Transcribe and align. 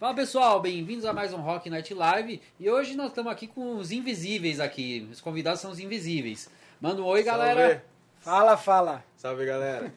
Fala 0.00 0.14
pessoal, 0.14 0.58
bem-vindos 0.62 1.04
a 1.04 1.12
mais 1.12 1.30
um 1.34 1.42
Rock 1.42 1.68
Night 1.68 1.92
Live 1.92 2.40
e 2.58 2.70
hoje 2.70 2.96
nós 2.96 3.08
estamos 3.08 3.30
aqui 3.30 3.46
com 3.46 3.76
os 3.76 3.92
invisíveis 3.92 4.58
aqui. 4.58 5.06
Os 5.12 5.20
convidados 5.20 5.60
são 5.60 5.70
os 5.70 5.78
invisíveis. 5.78 6.48
Manda 6.80 7.02
um 7.02 7.04
oi, 7.04 7.22
galera. 7.22 7.84
Fala, 8.18 8.56
fala. 8.56 9.04
Salve, 9.14 9.44
galera. 9.44 9.92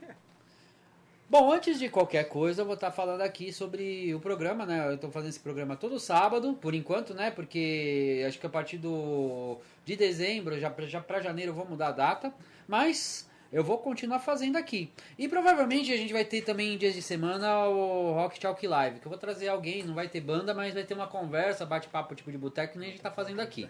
Bom, 1.29 1.53
antes 1.53 1.79
de 1.79 1.87
qualquer 1.87 2.25
coisa, 2.25 2.63
eu 2.63 2.65
vou 2.65 2.73
estar 2.73 2.91
falando 2.91 3.21
aqui 3.21 3.53
sobre 3.53 4.13
o 4.13 4.19
programa, 4.19 4.65
né? 4.65 4.89
Eu 4.89 4.95
estou 4.95 5.09
fazendo 5.09 5.29
esse 5.29 5.39
programa 5.39 5.77
todo 5.77 5.97
sábado, 5.97 6.53
por 6.55 6.75
enquanto, 6.75 7.13
né? 7.13 7.31
Porque 7.31 8.25
acho 8.27 8.37
que 8.37 8.45
a 8.45 8.49
partir 8.49 8.79
do 8.79 9.57
de 9.85 9.95
dezembro, 9.95 10.59
já 10.59 10.69
para 10.69 10.85
já 10.85 10.99
pra 10.99 11.21
janeiro, 11.21 11.51
eu 11.51 11.55
vou 11.55 11.65
mudar 11.65 11.87
a 11.87 11.91
data. 11.93 12.33
Mas 12.67 13.25
eu 13.53 13.63
vou 13.63 13.77
continuar 13.77 14.19
fazendo 14.19 14.57
aqui. 14.57 14.91
E 15.17 15.29
provavelmente 15.29 15.93
a 15.93 15.95
gente 15.95 16.11
vai 16.11 16.25
ter 16.25 16.41
também 16.41 16.73
em 16.73 16.77
dias 16.77 16.95
de 16.95 17.01
semana 17.03 17.67
o 17.67 18.11
Rock 18.13 18.39
Talk 18.39 18.65
Live, 18.65 18.99
que 18.99 19.05
eu 19.05 19.09
vou 19.11 19.19
trazer 19.19 19.47
alguém, 19.47 19.83
não 19.83 19.93
vai 19.93 20.09
ter 20.09 20.19
banda, 20.19 20.55
mas 20.55 20.73
vai 20.73 20.83
ter 20.83 20.95
uma 20.95 21.07
conversa, 21.07 21.63
bate-papo 21.63 22.15
tipo 22.15 22.31
de 22.31 22.37
boteco, 22.37 22.73
que 22.73 22.79
nem 22.79 22.87
a 22.87 22.91
gente 22.91 22.99
está 22.99 23.11
fazendo 23.11 23.39
aqui. 23.39 23.69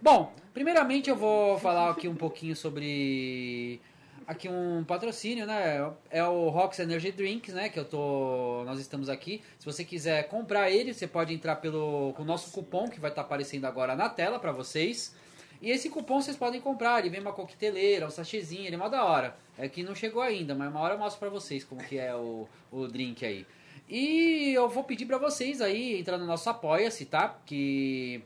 Bom, 0.00 0.32
primeiramente 0.54 1.10
eu 1.10 1.16
vou 1.16 1.58
falar 1.58 1.90
aqui 1.90 2.06
um 2.08 2.14
pouquinho 2.14 2.54
sobre 2.54 3.80
aqui 4.26 4.48
um 4.48 4.84
patrocínio, 4.84 5.44
né? 5.44 5.92
É 6.08 6.22
o 6.22 6.48
Rox 6.48 6.78
Energy 6.78 7.10
Drinks, 7.10 7.52
né? 7.52 7.68
Que 7.68 7.80
eu 7.80 7.84
tô, 7.84 8.62
nós 8.64 8.78
estamos 8.78 9.08
aqui. 9.08 9.42
Se 9.58 9.66
você 9.66 9.84
quiser 9.84 10.28
comprar 10.28 10.70
ele, 10.70 10.94
você 10.94 11.08
pode 11.08 11.34
entrar 11.34 11.56
pelo 11.56 12.12
com 12.14 12.22
o 12.22 12.24
nosso 12.24 12.52
cupom 12.52 12.88
que 12.88 13.00
vai 13.00 13.10
estar 13.10 13.22
tá 13.22 13.26
aparecendo 13.26 13.64
agora 13.64 13.96
na 13.96 14.08
tela 14.08 14.38
para 14.38 14.52
vocês. 14.52 15.14
E 15.60 15.70
esse 15.70 15.90
cupom 15.90 16.20
vocês 16.20 16.36
podem 16.36 16.60
comprar, 16.60 17.00
ele 17.00 17.10
vem 17.10 17.20
uma 17.20 17.32
coqueteleira, 17.32 18.06
um 18.06 18.10
sachêzinho, 18.10 18.66
ele 18.66 18.74
é 18.74 18.78
mó 18.78 18.88
da 18.88 19.04
hora. 19.04 19.36
É 19.58 19.68
que 19.68 19.82
não 19.82 19.94
chegou 19.94 20.22
ainda, 20.22 20.54
mas 20.54 20.70
uma 20.70 20.80
hora 20.80 20.94
eu 20.94 20.98
mostro 20.98 21.20
pra 21.20 21.28
vocês 21.28 21.64
como 21.64 21.82
que 21.84 21.98
é 21.98 22.14
o, 22.14 22.48
o 22.72 22.86
drink 22.86 23.24
aí. 23.24 23.46
E 23.88 24.52
eu 24.54 24.68
vou 24.68 24.84
pedir 24.84 25.04
pra 25.04 25.18
vocês 25.18 25.60
aí 25.60 25.98
entrar 25.98 26.16
no 26.16 26.24
nosso 26.24 26.48
Apoia-se, 26.48 27.04
tá? 27.04 27.40
Que 27.44 28.22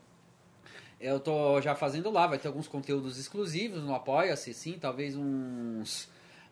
eu 1.01 1.19
tô 1.19 1.61
já 1.61 1.75
fazendo 1.75 2.11
lá, 2.11 2.27
vai 2.27 2.39
ter 2.39 2.49
alguns 2.49 2.69
conteúdos 2.69 3.19
exclusivos 3.19 3.83
no 3.83 3.95
Apoia-se, 3.95 4.55
sim, 4.55 4.79
talvez 4.81 5.17
uns 5.17 6.09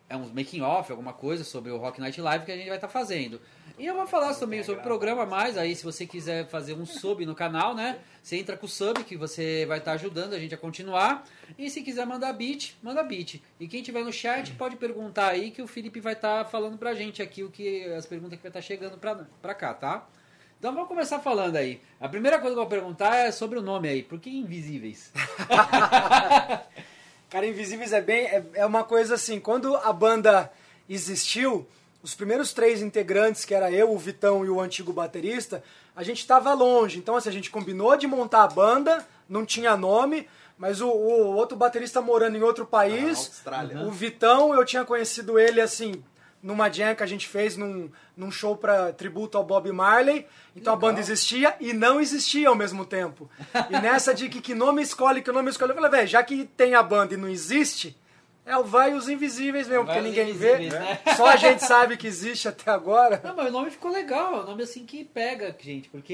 é 0.09 0.17
uns 0.17 0.31
making 0.31 0.61
off, 0.61 0.91
alguma 0.91 1.13
coisa 1.13 1.43
sobre 1.43 1.71
o 1.71 1.77
Rock 1.77 1.99
Night 1.99 2.19
Live 2.19 2.45
que 2.45 2.51
a 2.51 2.57
gente 2.57 2.67
vai 2.67 2.77
estar 2.77 2.87
tá 2.87 2.93
fazendo. 2.93 3.39
E 3.77 3.87
eu 3.87 3.95
vou 3.95 4.05
falar 4.05 4.35
também 4.35 4.61
sobre 4.61 4.81
o 4.81 4.83
programa 4.83 5.25
mais, 5.25 5.57
aí 5.57 5.75
se 5.75 5.83
você 5.83 6.05
quiser 6.05 6.47
fazer 6.47 6.73
um 6.73 6.85
sub 6.85 7.25
no 7.25 7.33
canal, 7.33 7.73
né? 7.73 7.97
Você 8.21 8.37
entra 8.37 8.55
com 8.55 8.67
o 8.67 8.69
sub 8.69 9.03
que 9.03 9.17
você 9.17 9.65
vai 9.65 9.79
estar 9.79 9.91
tá 9.91 9.95
ajudando 9.95 10.33
a 10.33 10.39
gente 10.39 10.53
a 10.53 10.57
continuar. 10.57 11.25
E 11.57 11.71
se 11.71 11.81
quiser 11.81 12.05
mandar 12.05 12.33
beat, 12.33 12.75
manda 12.83 13.01
beat. 13.01 13.41
E 13.59 13.67
quem 13.67 13.81
tiver 13.81 14.03
no 14.03 14.13
chat 14.13 14.51
pode 14.51 14.75
perguntar 14.75 15.29
aí 15.29 15.49
que 15.49 15.61
o 15.61 15.67
Felipe 15.67 15.99
vai 15.99 16.13
estar 16.13 16.43
tá 16.43 16.49
falando 16.49 16.77
pra 16.77 16.93
gente 16.93 17.19
aqui 17.21 17.43
o 17.43 17.49
que 17.49 17.85
as 17.93 18.05
perguntas 18.05 18.37
que 18.37 18.43
vai 18.43 18.51
estar 18.51 18.59
tá 18.59 18.65
chegando 18.65 18.97
pra, 18.99 19.25
pra 19.41 19.55
cá, 19.55 19.73
tá? 19.73 20.07
Então 20.59 20.71
vamos 20.71 20.87
começar 20.87 21.19
falando 21.19 21.55
aí. 21.55 21.81
A 21.99 22.07
primeira 22.07 22.37
coisa 22.37 22.53
que 22.55 22.59
eu 22.59 22.63
vou 22.63 22.69
perguntar 22.69 23.15
é 23.15 23.31
sobre 23.31 23.57
o 23.57 23.61
nome 23.61 23.89
aí. 23.89 24.03
Por 24.03 24.19
que 24.19 24.29
Invisíveis? 24.29 25.11
Cara, 27.27 27.47
Invisíveis 27.47 27.91
é 27.91 28.01
bem. 28.01 28.27
É, 28.27 28.45
é 28.53 28.65
uma 28.65 28.83
coisa 28.83 29.15
assim, 29.15 29.39
quando 29.39 29.75
a 29.75 29.91
banda 29.91 30.53
existiu, 30.87 31.67
os 32.03 32.13
primeiros 32.13 32.53
três 32.53 32.81
integrantes, 32.81 33.45
que 33.45 33.55
era 33.55 33.71
eu, 33.71 33.91
o 33.91 33.97
Vitão 33.97 34.45
e 34.45 34.49
o 34.49 34.59
antigo 34.59 34.91
baterista, 34.91 35.63
a 35.95 36.03
gente 36.03 36.19
estava 36.19 36.53
longe. 36.53 36.99
Então, 36.99 37.15
assim, 37.15 37.29
a 37.29 37.31
gente 37.31 37.49
combinou 37.49 37.95
de 37.95 38.05
montar 38.05 38.43
a 38.43 38.47
banda, 38.47 39.07
não 39.27 39.45
tinha 39.45 39.77
nome, 39.77 40.27
mas 40.57 40.81
o, 40.81 40.87
o 40.87 41.33
outro 41.33 41.57
baterista 41.57 42.01
morando 42.01 42.37
em 42.37 42.41
outro 42.41 42.65
país. 42.65 43.41
Ah, 43.45 43.85
o 43.87 43.91
Vitão, 43.91 44.53
eu 44.53 44.65
tinha 44.65 44.83
conhecido 44.83 45.39
ele 45.39 45.61
assim 45.61 46.03
numa 46.43 46.69
jam 46.69 46.93
que 46.93 47.01
a 47.01 47.05
gente 47.05 47.25
fez 47.25 47.55
num, 47.55 47.89
num 48.17 48.29
show 48.29 48.57
para 48.57 48.91
tributo 48.91 49.37
ao 49.37 49.45
Bob 49.45 49.71
Marley. 49.71 50.27
Então 50.53 50.73
Legal. 50.73 50.89
a 50.89 50.91
banda 50.91 50.99
existia 50.99 51.55
e 51.57 51.71
não 51.71 52.01
existia 52.01 52.49
ao 52.49 52.55
mesmo 52.55 52.85
tempo. 52.85 53.31
E 53.69 53.79
nessa 53.79 54.13
de 54.13 54.27
que, 54.27 54.41
que 54.41 54.53
nome 54.53 54.81
escolhe, 54.81 55.21
que 55.21 55.31
nome 55.31 55.49
escolhe, 55.49 55.71
eu 55.71 55.75
falei, 55.75 55.89
velho, 55.89 56.07
já 56.07 56.21
que 56.21 56.43
tem 56.43 56.75
a 56.75 56.83
banda 56.83 57.13
e 57.13 57.17
não 57.17 57.29
existe, 57.29 57.97
é 58.45 58.57
o 58.57 58.63
Vai 58.63 58.93
os 58.93 59.07
Invisíveis 59.07 59.67
mesmo, 59.67 59.85
porque 59.85 60.01
ninguém 60.01 60.33
vê. 60.33 60.69
Né? 60.69 60.99
Só 61.15 61.27
a 61.27 61.35
gente 61.35 61.63
sabe 61.63 61.97
que 61.97 62.07
existe 62.07 62.47
até 62.47 62.71
agora. 62.71 63.21
Não, 63.23 63.35
mas 63.35 63.47
o 63.47 63.51
nome 63.51 63.71
ficou 63.71 63.91
legal, 63.91 64.35
é 64.35 64.41
um 64.41 64.45
nome 64.45 64.63
assim 64.63 64.85
que 64.85 65.03
pega, 65.03 65.55
gente, 65.59 65.89
porque 65.89 66.13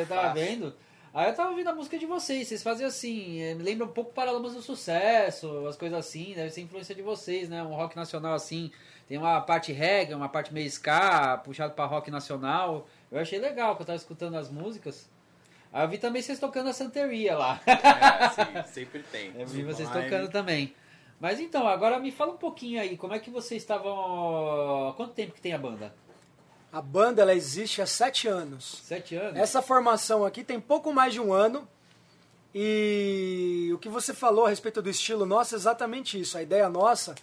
eu 0.00 0.06
tava 0.06 0.34
vendo. 0.34 0.74
Aí 1.14 1.28
eu 1.28 1.34
tava 1.34 1.50
ouvindo 1.50 1.68
a 1.68 1.74
música 1.74 1.98
de 1.98 2.06
vocês, 2.06 2.48
vocês 2.48 2.62
fazem 2.62 2.86
assim, 2.86 3.42
eh, 3.42 3.54
me 3.54 3.62
lembra 3.62 3.84
um 3.84 3.90
pouco 3.90 4.14
Paralamas 4.14 4.54
do 4.54 4.62
Sucesso, 4.62 5.66
as 5.66 5.76
coisas 5.76 5.98
assim, 5.98 6.32
deve 6.34 6.48
ser 6.48 6.62
influência 6.62 6.94
de 6.94 7.02
vocês, 7.02 7.50
né? 7.50 7.62
Um 7.62 7.74
rock 7.74 7.94
nacional 7.94 8.32
assim, 8.32 8.72
tem 9.06 9.18
uma 9.18 9.38
parte 9.42 9.72
reggae, 9.72 10.14
uma 10.14 10.28
parte 10.28 10.54
meio 10.54 10.66
ska, 10.68 11.36
puxado 11.44 11.74
para 11.74 11.84
rock 11.84 12.10
nacional. 12.10 12.88
Eu 13.10 13.20
achei 13.20 13.38
legal 13.38 13.76
que 13.76 13.82
eu 13.82 13.86
tava 13.86 13.96
escutando 13.96 14.36
as 14.36 14.48
músicas. 14.48 15.06
Aí 15.70 15.84
eu 15.84 15.88
vi 15.88 15.98
também 15.98 16.22
vocês 16.22 16.38
tocando 16.38 16.70
a 16.70 16.72
Santeria 16.72 17.36
lá. 17.36 17.60
É, 17.66 18.28
sim, 18.30 18.72
sempre 18.72 19.02
tem. 19.02 19.32
Eu 19.38 19.46
vi 19.46 19.62
vocês 19.62 19.88
tocando 19.88 20.30
também. 20.30 20.74
Mas 21.22 21.38
então, 21.38 21.68
agora 21.68 22.00
me 22.00 22.10
fala 22.10 22.32
um 22.32 22.36
pouquinho 22.36 22.80
aí, 22.80 22.96
como 22.96 23.14
é 23.14 23.18
que 23.20 23.30
vocês 23.30 23.62
estavam. 23.62 24.92
Quanto 24.96 25.14
tempo 25.14 25.32
que 25.32 25.40
tem 25.40 25.52
a 25.52 25.58
banda? 25.58 25.94
A 26.72 26.82
banda 26.82 27.22
ela 27.22 27.32
existe 27.32 27.80
há 27.80 27.86
sete 27.86 28.26
anos. 28.26 28.80
Sete 28.82 29.14
anos? 29.14 29.38
Essa 29.38 29.62
formação 29.62 30.24
aqui 30.24 30.42
tem 30.42 30.60
pouco 30.60 30.92
mais 30.92 31.12
de 31.12 31.20
um 31.20 31.32
ano. 31.32 31.68
E 32.52 33.70
o 33.72 33.78
que 33.78 33.88
você 33.88 34.12
falou 34.12 34.46
a 34.46 34.48
respeito 34.48 34.82
do 34.82 34.90
estilo 34.90 35.24
nosso 35.24 35.54
é 35.54 35.58
exatamente 35.58 36.20
isso. 36.20 36.36
A 36.36 36.42
ideia 36.42 36.68
nossa 36.68 37.14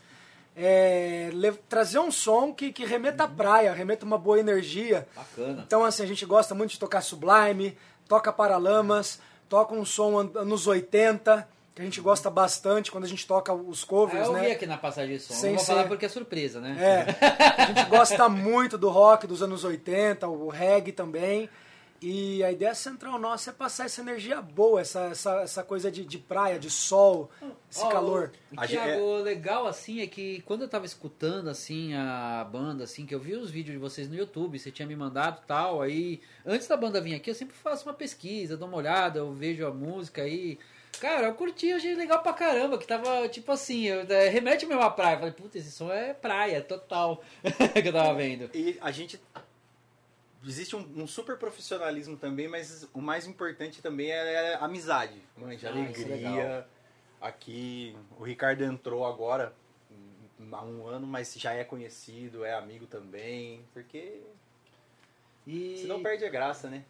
é, 0.55 1.29
trazer 1.67 1.99
um 1.99 2.09
som 2.09 2.53
que, 2.53 2.71
que 2.71 2.85
remeta 2.85 3.25
à 3.25 3.27
praia, 3.27 3.73
remeta 3.73 4.05
uma 4.05 4.17
boa 4.17 4.39
energia. 4.39 5.05
Bacana. 5.13 5.61
Então, 5.67 5.83
assim, 5.83 6.03
a 6.03 6.07
gente 6.07 6.25
gosta 6.25 6.55
muito 6.55 6.71
de 6.71 6.79
tocar 6.79 7.01
Sublime, 7.01 7.77
toca 8.07 8.31
Paralamas, 8.31 9.19
toca 9.49 9.73
um 9.73 9.83
som 9.83 10.19
anos 10.19 10.67
80, 10.67 11.45
que 11.75 11.81
a 11.81 11.85
gente 11.85 12.01
gosta 12.01 12.29
bastante 12.29 12.91
quando 12.91 13.05
a 13.05 13.07
gente 13.07 13.25
toca 13.25 13.53
os 13.53 13.83
covers, 13.83 14.23
ah, 14.23 14.25
eu 14.25 14.33
né? 14.33 14.39
Eu 14.39 14.45
vi 14.45 14.51
aqui 14.51 14.65
na 14.65 14.77
passagem 14.77 15.15
de 15.15 15.23
som, 15.23 15.33
Sem 15.33 15.51
não 15.51 15.57
vou 15.57 15.65
ser... 15.65 15.71
falar 15.73 15.87
porque 15.87 16.05
é 16.05 16.09
surpresa, 16.09 16.59
né? 16.59 16.77
É, 16.79 17.61
a 17.61 17.65
gente 17.67 17.85
gosta 17.89 18.27
muito 18.27 18.77
do 18.77 18.89
rock 18.89 19.27
dos 19.27 19.41
anos 19.41 19.63
80, 19.63 20.27
o 20.27 20.49
reggae 20.49 20.91
também. 20.91 21.49
E 22.01 22.41
a 22.43 22.51
ideia 22.51 22.73
central 22.73 23.19
nossa 23.19 23.49
é 23.49 23.53
passar 23.53 23.85
essa 23.85 23.99
energia 23.99 24.41
boa, 24.41 24.79
essa, 24.79 25.07
essa, 25.07 25.41
essa 25.41 25.63
coisa 25.63 25.91
de, 25.91 26.05
de 26.05 26.17
praia, 26.17 26.57
de 26.57 26.69
sol, 26.69 27.29
esse 27.69 27.83
oh, 27.83 27.89
calor. 27.89 28.31
O 28.53 28.65
Thiago, 28.65 29.17
legal 29.17 29.67
assim 29.67 29.99
é 29.99 30.07
que 30.07 30.41
quando 30.43 30.61
eu 30.61 30.69
tava 30.69 30.85
escutando 30.85 31.49
assim 31.49 31.93
a 31.93 32.47
banda, 32.49 32.85
assim, 32.85 33.05
que 33.05 33.13
eu 33.13 33.19
vi 33.19 33.35
os 33.35 33.51
vídeos 33.51 33.73
de 33.73 33.79
vocês 33.79 34.07
no 34.07 34.15
YouTube, 34.15 34.57
você 34.57 34.71
tinha 34.71 34.87
me 34.87 34.95
mandado 34.95 35.41
tal, 35.45 35.81
aí 35.81 36.21
antes 36.45 36.67
da 36.69 36.77
banda 36.77 37.01
vir 37.01 37.15
aqui 37.15 37.31
eu 37.31 37.35
sempre 37.35 37.55
faço 37.55 37.85
uma 37.85 37.93
pesquisa, 37.93 38.55
dou 38.55 38.69
uma 38.69 38.77
olhada, 38.77 39.19
eu 39.19 39.33
vejo 39.33 39.67
a 39.67 39.73
música 39.73 40.21
aí. 40.21 40.57
Cara, 40.99 41.27
eu 41.27 41.35
curti, 41.35 41.67
eu 41.67 41.77
achei 41.77 41.95
legal 41.95 42.21
pra 42.21 42.33
caramba, 42.33 42.77
que 42.77 42.85
tava 42.85 43.27
tipo 43.29 43.51
assim, 43.51 43.83
eu, 43.83 44.01
é, 44.01 44.27
remete 44.27 44.65
mesmo 44.65 44.81
à 44.81 44.89
praia. 44.89 45.15
Eu 45.15 45.19
falei, 45.19 45.33
puta, 45.33 45.57
esse 45.57 45.71
som 45.71 45.91
é 45.91 46.13
praia, 46.13 46.61
total, 46.61 47.23
que 47.73 47.87
eu 47.87 47.93
tava 47.93 48.13
vendo. 48.15 48.49
E 48.53 48.77
a 48.81 48.91
gente 48.91 49.19
existe 50.45 50.75
um, 50.75 50.85
um, 50.97 51.07
super 51.07 51.37
profissionalismo 51.37 52.17
também, 52.17 52.47
mas 52.47 52.87
o 52.93 53.01
mais 53.01 53.25
importante 53.27 53.81
também 53.81 54.11
é, 54.11 54.55
a 54.55 54.65
amizade, 54.65 55.21
manja, 55.37 55.69
ah, 55.69 55.71
alegria. 55.71 56.67
Aqui, 57.21 57.95
o 58.17 58.23
Ricardo 58.23 58.63
entrou 58.63 59.05
agora 59.05 59.53
há 60.51 60.63
um 60.63 60.87
ano, 60.87 61.05
mas 61.05 61.33
já 61.35 61.53
é 61.53 61.63
conhecido, 61.63 62.45
é 62.45 62.53
amigo 62.53 62.85
também, 62.85 63.61
porque 63.73 64.21
e... 65.45 65.79
senão 65.81 66.01
perde 66.01 66.25
a 66.25 66.29
graça, 66.29 66.69
né? 66.69 66.83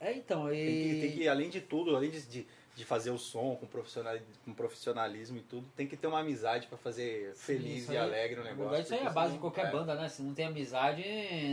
É, 0.00 0.12
então, 0.12 0.52
e... 0.52 0.56
tem, 0.56 0.66
que, 0.66 1.00
tem 1.00 1.12
que, 1.12 1.28
além 1.28 1.50
de 1.50 1.60
tudo, 1.60 1.96
além 1.96 2.10
de, 2.10 2.22
de 2.22 2.46
de 2.74 2.86
fazer 2.86 3.10
o 3.10 3.18
som 3.18 3.54
com, 3.56 3.66
profissionalismo, 3.66 4.26
com 4.46 4.54
profissionalismo 4.54 5.36
e 5.36 5.42
tudo, 5.42 5.66
tem 5.76 5.86
que 5.86 5.94
ter 5.94 6.06
uma 6.06 6.20
amizade 6.20 6.66
para 6.66 6.78
fazer 6.78 7.34
feliz 7.36 7.84
Sim, 7.84 7.92
e 7.92 7.96
alegre 7.98 8.40
o 8.40 8.44
negócio. 8.44 8.80
Isso 8.80 8.94
aí 8.94 9.00
é 9.00 9.06
a 9.06 9.10
base 9.10 9.34
de 9.34 9.38
qualquer 9.38 9.66
é. 9.66 9.70
banda, 9.70 9.94
né? 9.94 10.08
Se 10.08 10.22
não 10.22 10.32
tem 10.32 10.46
amizade, 10.46 11.04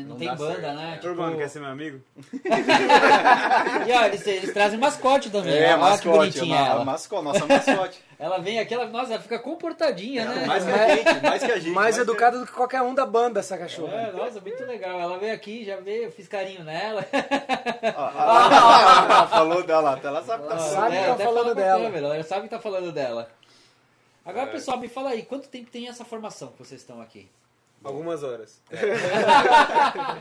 não, 0.03 0.11
não 0.11 0.17
tem 0.17 0.29
banda, 0.29 0.61
certo, 0.61 0.75
né? 0.75 0.93
É. 0.93 0.97
Tipo... 0.97 1.37
quer 1.37 1.49
ser 1.49 1.59
meu 1.59 1.69
amigo? 1.69 2.01
e 3.85 3.91
ó, 3.91 4.05
eles, 4.05 4.25
eles 4.25 4.53
trazem 4.53 4.79
mascote 4.79 5.29
também. 5.29 5.57
É, 5.57 5.67
olha 5.67 5.77
mascote, 5.77 6.01
que 6.01 6.09
bonitinha 6.09 6.57
é 6.57 6.69
ela. 6.69 6.85
Mascote, 6.85 7.23
nossa 7.23 7.45
mascote. 7.45 8.01
ela 8.17 8.37
vem 8.39 8.57
aqui, 8.57 8.73
ela, 8.73 8.85
nossa, 8.87 9.13
ela 9.13 9.21
fica 9.21 9.39
comportadinha, 9.39 10.23
né? 10.23 10.45
Mais 10.45 10.63
que 10.63 10.71
a 10.71 10.95
gente, 10.95 11.21
mais 11.21 11.43
que 11.43 11.51
a 11.51 11.59
gente. 11.59 11.71
Mais, 11.71 11.95
mais 11.95 11.97
educada 11.97 12.37
que... 12.37 12.43
do 12.43 12.47
que 12.47 12.53
qualquer 12.53 12.81
um 12.81 12.95
da 12.95 13.05
banda, 13.05 13.41
essa 13.41 13.57
cachorra. 13.57 13.93
É, 13.93 14.11
nossa, 14.13 14.39
muito 14.39 14.63
legal. 14.63 14.97
Ela 14.97 15.17
veio 15.17 15.33
aqui, 15.33 15.65
já 15.65 15.75
veio, 15.77 16.03
eu 16.03 16.11
fiz 16.11 16.29
carinho 16.29 16.63
nela. 16.63 17.05
Ah, 17.83 18.13
ah, 18.15 19.07
ah, 19.09 19.27
falou 19.27 19.63
dela, 19.63 19.99
ela 20.01 20.23
sabe 20.23 20.43
que 20.43 20.49
tá, 20.49 21.08
tá 21.15 21.23
falando 21.23 21.55
dela 21.55 21.83
câmera, 21.85 22.07
ela 22.15 22.23
sabe 22.23 22.43
que 22.43 22.49
tá 22.49 22.59
falando 22.59 22.91
dela. 22.91 23.29
Agora, 24.25 24.49
é. 24.49 24.51
pessoal, 24.51 24.79
me 24.79 24.87
fala 24.87 25.09
aí, 25.11 25.23
quanto 25.23 25.49
tempo 25.49 25.71
tem 25.71 25.87
essa 25.87 26.05
formação 26.05 26.49
que 26.49 26.59
vocês 26.59 26.81
estão 26.81 27.01
aqui? 27.01 27.29
Algumas 27.83 28.23
horas. 28.23 28.61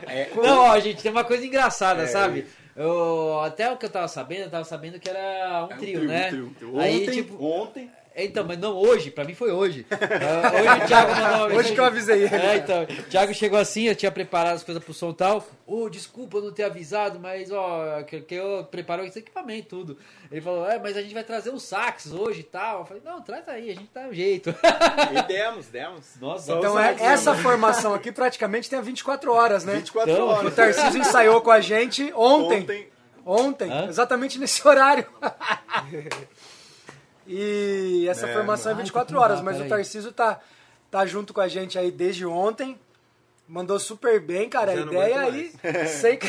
É. 0.07 0.29
Não, 0.35 0.63
ó, 0.63 0.79
gente, 0.79 1.01
tem 1.03 1.11
uma 1.11 1.25
coisa 1.25 1.45
engraçada, 1.45 2.03
é. 2.03 2.07
sabe? 2.07 2.47
Eu, 2.75 3.41
até 3.41 3.69
o 3.69 3.77
que 3.77 3.85
eu 3.85 3.89
tava 3.89 4.07
sabendo, 4.07 4.43
eu 4.43 4.49
tava 4.49 4.63
sabendo 4.63 4.99
que 4.99 5.09
era 5.09 5.65
um, 5.65 5.71
é 5.71 5.75
um 5.75 5.77
trio, 5.77 5.99
trio, 5.99 6.07
né? 6.07 6.31
Um 6.31 6.53
trio. 6.53 6.69
Ontem, 6.69 6.81
aí, 6.81 7.11
tipo, 7.11 7.43
ontem 7.43 7.91
Então, 8.25 8.43
mas 8.45 8.57
não 8.57 8.75
hoje, 8.75 9.11
pra 9.11 9.23
mim 9.23 9.33
foi 9.33 9.51
hoje. 9.51 9.85
Ah, 9.91 10.51
hoje 10.55 10.83
o 10.83 10.87
Thiago 10.87 11.11
mandou 11.15 11.47
uma 11.47 11.55
Hoje 11.59 11.73
que 11.73 11.79
eu 11.79 11.85
avisei 11.85 12.23
ele. 12.23 12.35
É, 12.35 12.55
então, 12.57 12.83
o 12.83 13.03
Thiago 13.03 13.33
chegou 13.33 13.59
assim, 13.59 13.83
eu 13.83 13.95
tinha 13.95 14.11
preparado 14.11 14.55
as 14.55 14.63
coisas 14.63 14.83
pro 14.83 14.93
som 14.93 15.11
e 15.11 15.13
tal. 15.15 15.45
Ô, 15.65 15.89
desculpa 15.89 16.39
não 16.41 16.51
ter 16.51 16.63
avisado, 16.63 17.19
mas 17.19 17.51
ó, 17.51 18.01
que, 18.03 18.21
que 18.21 18.35
eu 18.35 18.67
preparou 18.69 19.05
esse 19.05 19.19
equipamento, 19.19 19.67
tudo. 19.69 19.97
Ele 20.31 20.41
falou, 20.41 20.69
é, 20.69 20.77
mas 20.79 20.95
a 20.97 21.01
gente 21.01 21.13
vai 21.13 21.23
trazer 21.23 21.49
os 21.51 21.63
sax 21.63 22.11
hoje 22.11 22.41
e 22.41 22.43
tal. 22.43 22.79
Eu 22.79 22.85
falei, 22.85 23.01
não, 23.05 23.21
traz 23.21 23.47
aí, 23.47 23.69
a 23.71 23.73
gente 23.75 23.89
dá 23.93 24.01
um 24.01 24.13
jeito. 24.13 24.53
E 25.11 25.21
demos, 25.27 25.67
demos. 25.67 26.05
Nossa, 26.19 26.53
Então 26.53 26.79
é, 26.79 26.95
essa 26.99 27.33
formação 27.35 27.93
aqui 27.93 28.11
praticamente 28.11 28.69
tem 28.69 28.77
a 28.79 28.81
24 28.81 29.31
horas, 29.31 29.63
né? 29.65 29.75
24 29.75 30.11
Então, 30.11 30.25
O 30.27 30.29
horas. 30.29 30.55
Tarcísio 30.55 31.01
ensaiou 31.01 31.41
com 31.41 31.51
a 31.51 31.61
gente 31.61 32.11
ontem. 32.15 32.61
Ontem. 32.61 32.87
Ontem, 33.25 33.71
Hã? 33.71 33.85
exatamente 33.87 34.39
nesse 34.39 34.65
horário. 34.67 35.05
e 37.29 38.07
essa 38.09 38.27
É, 38.27 38.33
formação 38.33 38.71
é 38.71 38.75
mano. 38.75 38.83
24 38.85 39.15
Ai, 39.15 39.19
que 39.19 39.23
horas, 39.23 39.37
dá, 39.39 39.43
mas 39.43 39.61
o. 39.61 39.67
Tarcísio 39.69 40.11
tá, 40.11 40.39
tá 40.89 41.05
junto 41.05 41.33
com 41.33 41.41
a 41.41 41.47
gente 41.47 41.77
aí 41.77 41.91
desde 41.91 42.25
ontem. 42.25 42.77
Mandou 43.47 43.79
super 43.79 44.19
bem, 44.19 44.47
cara. 44.49 44.75
Já 44.75 44.83
a 44.83 44.85
ideia 44.85 45.19
aí. 45.21 45.51
Sei 45.87 46.17
que 46.21 46.27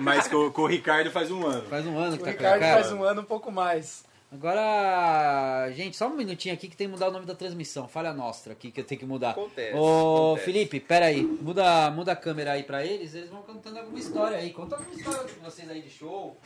Mas 0.00 0.28
com, 0.28 0.50
com 0.50 0.62
o 0.62 0.66
Ricardo 0.66 1.10
faz 1.10 1.30
um 1.30 1.46
ano. 1.46 1.62
faz 1.68 1.86
um 1.86 1.98
ano 1.98 2.16
que 2.16 2.22
o 2.22 2.26
tá 2.26 2.30
Ricardo 2.32 2.60
cara. 2.60 2.82
faz 2.82 2.92
um 2.92 3.02
ano 3.02 3.22
um 3.22 3.24
pouco 3.24 3.50
mais. 3.50 4.04
Agora, 4.32 5.70
gente, 5.72 5.96
só 5.96 6.06
um 6.06 6.14
minutinho 6.16 6.54
aqui 6.54 6.68
que 6.68 6.76
tem 6.76 6.86
que 6.86 6.92
mudar 6.92 7.08
o 7.08 7.10
nome 7.10 7.26
da 7.26 7.34
transmissão. 7.34 7.88
Falha 7.88 8.12
nossa 8.12 8.52
aqui 8.52 8.70
que 8.70 8.80
eu 8.80 8.84
tenho 8.84 9.00
que 9.00 9.06
mudar. 9.06 9.30
Acontece, 9.30 9.76
Ô, 9.76 10.26
acontece. 10.32 10.44
Felipe, 10.44 10.80
pera 10.80 11.06
aí. 11.06 11.22
Muda, 11.22 11.90
muda 11.90 12.12
a 12.12 12.16
câmera 12.16 12.52
aí 12.52 12.62
pra 12.62 12.84
eles. 12.84 13.14
Eles 13.14 13.30
vão 13.30 13.42
contando 13.42 13.78
alguma 13.78 13.98
história 13.98 14.36
aí. 14.38 14.52
Conta 14.52 14.76
alguma 14.76 14.94
história 14.94 15.24
de 15.24 15.32
vocês 15.40 15.68
aí 15.68 15.80
de 15.82 15.90
show. 15.90 16.36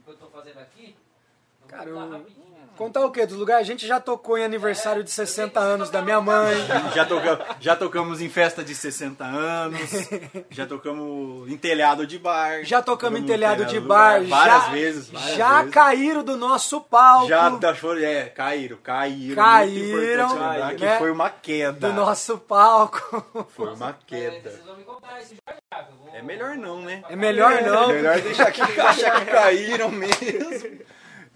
O 0.00 0.04
que 0.04 0.10
eu 0.10 0.16
tô 0.16 0.26
fazendo 0.28 0.58
aqui. 0.58 0.96
Cara, 1.68 1.90
contar 1.90 2.16
eu-. 2.16 2.26
Contar 2.76 3.06
o 3.06 3.10
quê? 3.10 3.24
Dos 3.24 3.38
lugares? 3.38 3.62
A 3.66 3.72
gente 3.72 3.86
já 3.86 3.98
tocou 3.98 4.36
em 4.36 4.44
aniversário 4.44 5.02
de 5.02 5.10
60 5.10 5.58
anos 5.58 5.88
da 5.88 6.02
minha 6.02 6.20
mãe. 6.20 6.54
Já, 6.94 7.06
toca, 7.06 7.56
já 7.58 7.74
tocamos 7.74 8.20
em 8.20 8.28
festa 8.28 8.62
de 8.62 8.74
60 8.74 9.24
anos. 9.24 9.80
Já 10.50 10.66
tocamos 10.66 11.50
em 11.50 11.56
telhado 11.56 12.06
de 12.06 12.18
bar. 12.18 12.62
Já 12.64 12.82
tocamos 12.82 13.18
em 13.18 13.22
no 13.22 13.26
telhado 13.28 13.64
de 13.64 13.80
do 13.80 13.88
bar. 13.88 14.22
Várias 14.24 14.64
já, 14.64 14.68
vezes. 14.70 15.08
Várias 15.10 15.36
já 15.38 15.58
vezes. 15.60 15.74
caíram 15.74 16.22
do 16.22 16.36
nosso 16.36 16.82
palco. 16.82 17.28
Já 17.28 17.48
da 17.48 17.74
foram, 17.74 18.02
é, 18.02 18.24
caíram, 18.26 18.76
caíram. 18.82 19.34
Caíram, 19.36 20.28
que 20.76 20.84
né? 20.84 20.98
foi 20.98 21.10
uma 21.10 21.30
queda. 21.30 21.88
do 21.88 21.94
nosso 21.94 22.36
palco. 22.36 23.46
Foi 23.56 23.72
uma 23.72 23.88
É, 23.90 23.94
queda. 24.06 24.50
vocês 24.50 24.64
vão 24.66 24.76
me 24.76 24.84
contar 24.84 25.18
isso 25.22 25.34
já, 25.48 25.54
já. 25.72 25.80
Eu 25.88 25.96
vou- 25.96 26.14
É 26.14 26.20
melhor 26.20 26.56
não, 26.56 26.82
né? 26.82 27.02
É 27.08 27.16
melhor 27.16 27.62
não. 27.62 27.88
Melhor 27.88 28.20
deixar 28.20 28.52
que, 28.52 28.60
achar 28.80 29.24
que 29.24 29.30
caíram 29.30 29.90
mesmo. 29.90 30.84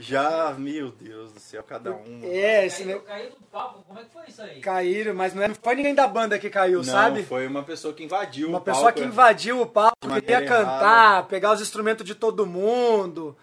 Já, 0.00 0.54
meu 0.56 0.90
Deus 0.90 1.30
do 1.32 1.38
céu, 1.38 1.62
cada 1.62 1.92
um. 1.92 2.20
É, 2.24 2.64
esse 2.64 2.84
Caiu, 2.84 3.00
caiu 3.02 3.30
do 3.30 3.36
palco, 3.52 3.84
como 3.86 4.00
é 4.00 4.02
que 4.04 4.10
foi 4.10 4.22
isso 4.28 4.40
aí? 4.42 4.60
caíram, 4.60 5.14
mas 5.14 5.34
não 5.34 5.42
é- 5.42 5.50
foi 5.62 5.74
ninguém 5.74 5.94
da 5.94 6.06
banda 6.08 6.38
que 6.38 6.48
caiu, 6.48 6.78
Não, 6.78 6.84
sabe? 6.84 7.22
foi 7.22 7.46
uma 7.46 7.62
pessoa 7.62 7.92
que 7.92 8.02
invadiu 8.02 8.48
Uma 8.48 8.58
o 8.58 8.60
pessoa 8.62 8.84
palco, 8.84 8.98
que 8.98 9.04
é. 9.04 9.06
invadiu 9.06 9.60
o 9.60 9.66
palco, 9.66 9.96
queria 10.14 10.46
cantar, 10.46 11.26
pegar 11.26 11.52
os 11.52 11.60
instrumentos 11.60 12.06
de 12.06 12.14
todo 12.14 12.46
mundo. 12.46 13.36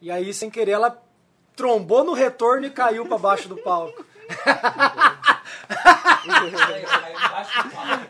E 0.00 0.10
aí, 0.10 0.34
sem 0.34 0.50
querer, 0.50 0.72
ela 0.72 1.00
trombou 1.54 2.02
no 2.02 2.12
retorno 2.14 2.66
e 2.66 2.70
caiu 2.70 3.06
pra 3.06 3.16
baixo 3.18 3.48
do 3.48 3.56
palco. 3.58 4.04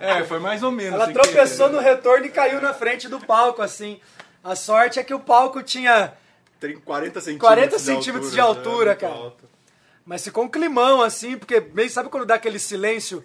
É, 0.01 0.23
foi 0.25 0.39
mais 0.39 0.63
ou 0.63 0.71
menos. 0.71 0.95
Ela 0.95 1.13
tropeçou 1.13 1.67
querer. 1.69 1.77
no 1.79 1.83
retorno 1.83 2.27
e 2.27 2.31
caiu 2.31 2.61
na 2.61 2.75
frente 2.75 3.09
do 3.09 3.19
palco, 3.21 3.63
assim. 3.63 4.01
A 4.43 4.55
sorte 4.55 4.99
é 4.99 5.05
que 5.05 5.15
o 5.15 5.21
palco 5.21 5.63
tinha. 5.63 6.13
Tem 6.63 6.79
40 6.79 7.21
centímetros 7.21 7.49
40 7.49 7.77
de 7.77 7.83
centímetros 7.83 8.33
de 8.33 8.41
altura, 8.41 8.69
altura, 8.71 8.91
né, 8.91 8.95
cara. 8.97 9.13
muito 9.15 9.25
alto. 9.25 9.45
Mas 10.07 10.25
ficou 10.25 10.45
um 10.45 10.49
climão, 10.49 11.03
assim, 11.03 11.37
porque 11.37 11.61
meio 11.61 11.91
sabe 11.91 12.09
quando 12.09 12.25
dá 12.25 12.37
aquele 12.37 12.59
silêncio? 12.59 13.25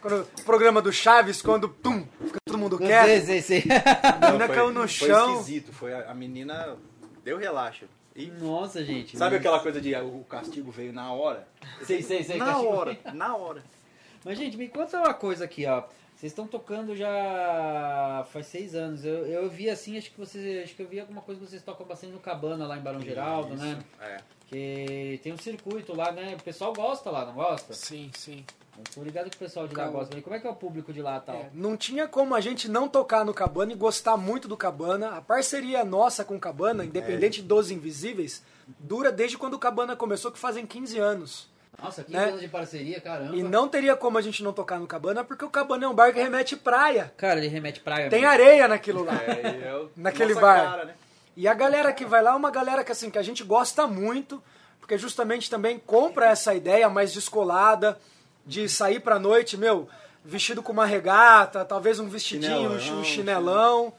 Quando 0.00 0.22
o 0.40 0.42
programa 0.44 0.82
do 0.82 0.92
Chaves, 0.92 1.40
quando 1.40 1.68
pum, 1.68 2.04
fica 2.24 2.38
todo 2.44 2.58
mundo 2.58 2.76
quieto. 2.78 3.24
sei, 3.24 3.40
sei. 3.40 3.64
A 4.20 4.26
menina 4.26 4.46
Foi- 4.46 4.56
caiu 4.56 4.70
no 4.72 4.80
Foi 4.80 4.88
chão. 4.88 5.32
esquisito, 5.40 5.72
foi 5.72 5.92
a, 5.94 6.10
a 6.10 6.14
menina 6.14 6.76
deu 7.24 7.38
relaxo. 7.38 7.84
E 8.16 8.26
Nossa, 8.26 8.84
gente. 8.84 9.16
sabe 9.16 9.36
mas- 9.36 9.40
aquela 9.40 9.60
coisa 9.60 9.80
de 9.80 9.94
ah, 9.94 10.02
o 10.02 10.24
castigo 10.28 10.70
veio 10.72 10.92
na 10.92 11.12
hora? 11.12 11.46
Sei, 11.86 12.02
sei, 12.02 12.22
sei. 12.24 12.36
Na 12.36 12.46
castigo. 12.46 12.68
hora, 12.68 12.98
na 13.14 13.36
hora. 13.36 13.62
Mas, 14.24 14.36
gente, 14.38 14.56
me 14.56 14.68
conta 14.68 14.98
uma 14.98 15.14
coisa 15.14 15.44
aqui, 15.44 15.66
ó. 15.66 15.84
Vocês 16.22 16.30
estão 16.30 16.46
tocando 16.46 16.94
já 16.94 18.24
faz 18.30 18.46
seis 18.46 18.76
anos. 18.76 19.04
Eu, 19.04 19.26
eu 19.26 19.50
vi 19.50 19.68
assim, 19.68 19.98
acho 19.98 20.08
que 20.08 20.20
vocês. 20.20 20.62
Acho 20.62 20.76
que 20.76 20.80
eu 20.80 20.86
vi 20.86 21.00
alguma 21.00 21.20
coisa 21.20 21.40
que 21.40 21.48
vocês 21.48 21.64
tocam 21.64 21.84
bastante 21.84 22.12
no 22.12 22.20
Cabana 22.20 22.64
lá 22.64 22.78
em 22.78 22.80
Barão 22.80 23.00
Geraldo, 23.00 23.56
né? 23.56 23.82
É. 24.00 24.18
Que 24.46 25.18
tem 25.20 25.32
um 25.32 25.36
circuito 25.36 25.92
lá, 25.96 26.12
né? 26.12 26.36
O 26.38 26.42
pessoal 26.44 26.72
gosta 26.72 27.10
lá, 27.10 27.26
não 27.26 27.34
gosta? 27.34 27.74
Sim, 27.74 28.08
sim. 28.14 28.44
Tô 28.94 29.02
ligado 29.02 29.30
que 29.30 29.34
o 29.34 29.38
pessoal 29.40 29.66
de 29.66 29.74
lá 29.74 29.82
Calma. 29.82 29.98
gosta. 29.98 30.14
Mas 30.14 30.22
como 30.22 30.36
é 30.36 30.38
que 30.38 30.46
é 30.46 30.50
o 30.50 30.54
público 30.54 30.92
de 30.92 31.02
lá 31.02 31.16
e 31.16 31.20
tal? 31.22 31.34
É, 31.34 31.50
não 31.52 31.76
tinha 31.76 32.06
como 32.06 32.36
a 32.36 32.40
gente 32.40 32.68
não 32.68 32.88
tocar 32.88 33.24
no 33.24 33.34
Cabana 33.34 33.72
e 33.72 33.76
gostar 33.76 34.16
muito 34.16 34.46
do 34.46 34.56
Cabana. 34.56 35.16
A 35.16 35.20
parceria 35.20 35.84
nossa 35.84 36.24
com 36.24 36.36
o 36.36 36.40
Cabana, 36.40 36.84
independente 36.84 37.42
dos 37.42 37.72
Invisíveis, 37.72 38.44
dura 38.78 39.10
desde 39.10 39.36
quando 39.36 39.54
o 39.54 39.58
Cabana 39.58 39.96
começou, 39.96 40.30
que 40.30 40.38
fazem 40.38 40.68
15 40.68 41.00
anos. 41.00 41.51
Nossa, 41.80 42.04
que 42.04 42.12
né? 42.12 42.32
de 42.32 42.48
parceria, 42.48 43.00
caramba. 43.00 43.34
E 43.36 43.42
não 43.42 43.66
teria 43.68 43.96
como 43.96 44.18
a 44.18 44.20
gente 44.20 44.42
não 44.42 44.52
tocar 44.52 44.78
no 44.78 44.86
Cabana, 44.86 45.24
porque 45.24 45.44
o 45.44 45.50
Cabana 45.50 45.84
é 45.84 45.88
um 45.88 45.94
bar 45.94 46.12
que 46.12 46.20
remete 46.20 46.56
praia. 46.56 47.12
Cara, 47.16 47.38
ele 47.40 47.48
remete 47.48 47.80
praia. 47.80 48.08
Tem 48.08 48.20
mesmo. 48.20 48.32
areia 48.32 48.68
naquilo 48.68 49.02
lá. 49.04 49.14
É, 49.14 49.58
e 49.58 49.64
é 49.64 49.84
Naquele 49.96 50.34
nossa 50.34 50.46
bar. 50.46 50.70
cara, 50.70 50.84
né? 50.84 50.94
E 51.36 51.48
a 51.48 51.54
galera 51.54 51.92
que 51.92 52.04
vai 52.04 52.22
lá 52.22 52.32
é 52.32 52.34
uma 52.36 52.50
galera 52.50 52.84
que 52.84 52.92
assim 52.92 53.10
que 53.10 53.18
a 53.18 53.22
gente 53.22 53.42
gosta 53.42 53.86
muito, 53.86 54.42
porque 54.78 54.98
justamente 54.98 55.48
também 55.50 55.78
compra 55.78 56.26
essa 56.26 56.54
ideia 56.54 56.88
mais 56.88 57.12
descolada 57.12 57.98
de 58.46 58.68
sair 58.68 59.00
pra 59.00 59.18
noite, 59.18 59.56
meu, 59.56 59.88
vestido 60.24 60.62
com 60.62 60.72
uma 60.72 60.84
regata, 60.86 61.64
talvez 61.64 61.98
um 61.98 62.08
vestidinho, 62.08 62.72
um 62.72 62.78
chi- 62.78 62.90
um 62.92 63.02
Chinelão, 63.02 63.04
chinelão. 63.04 63.94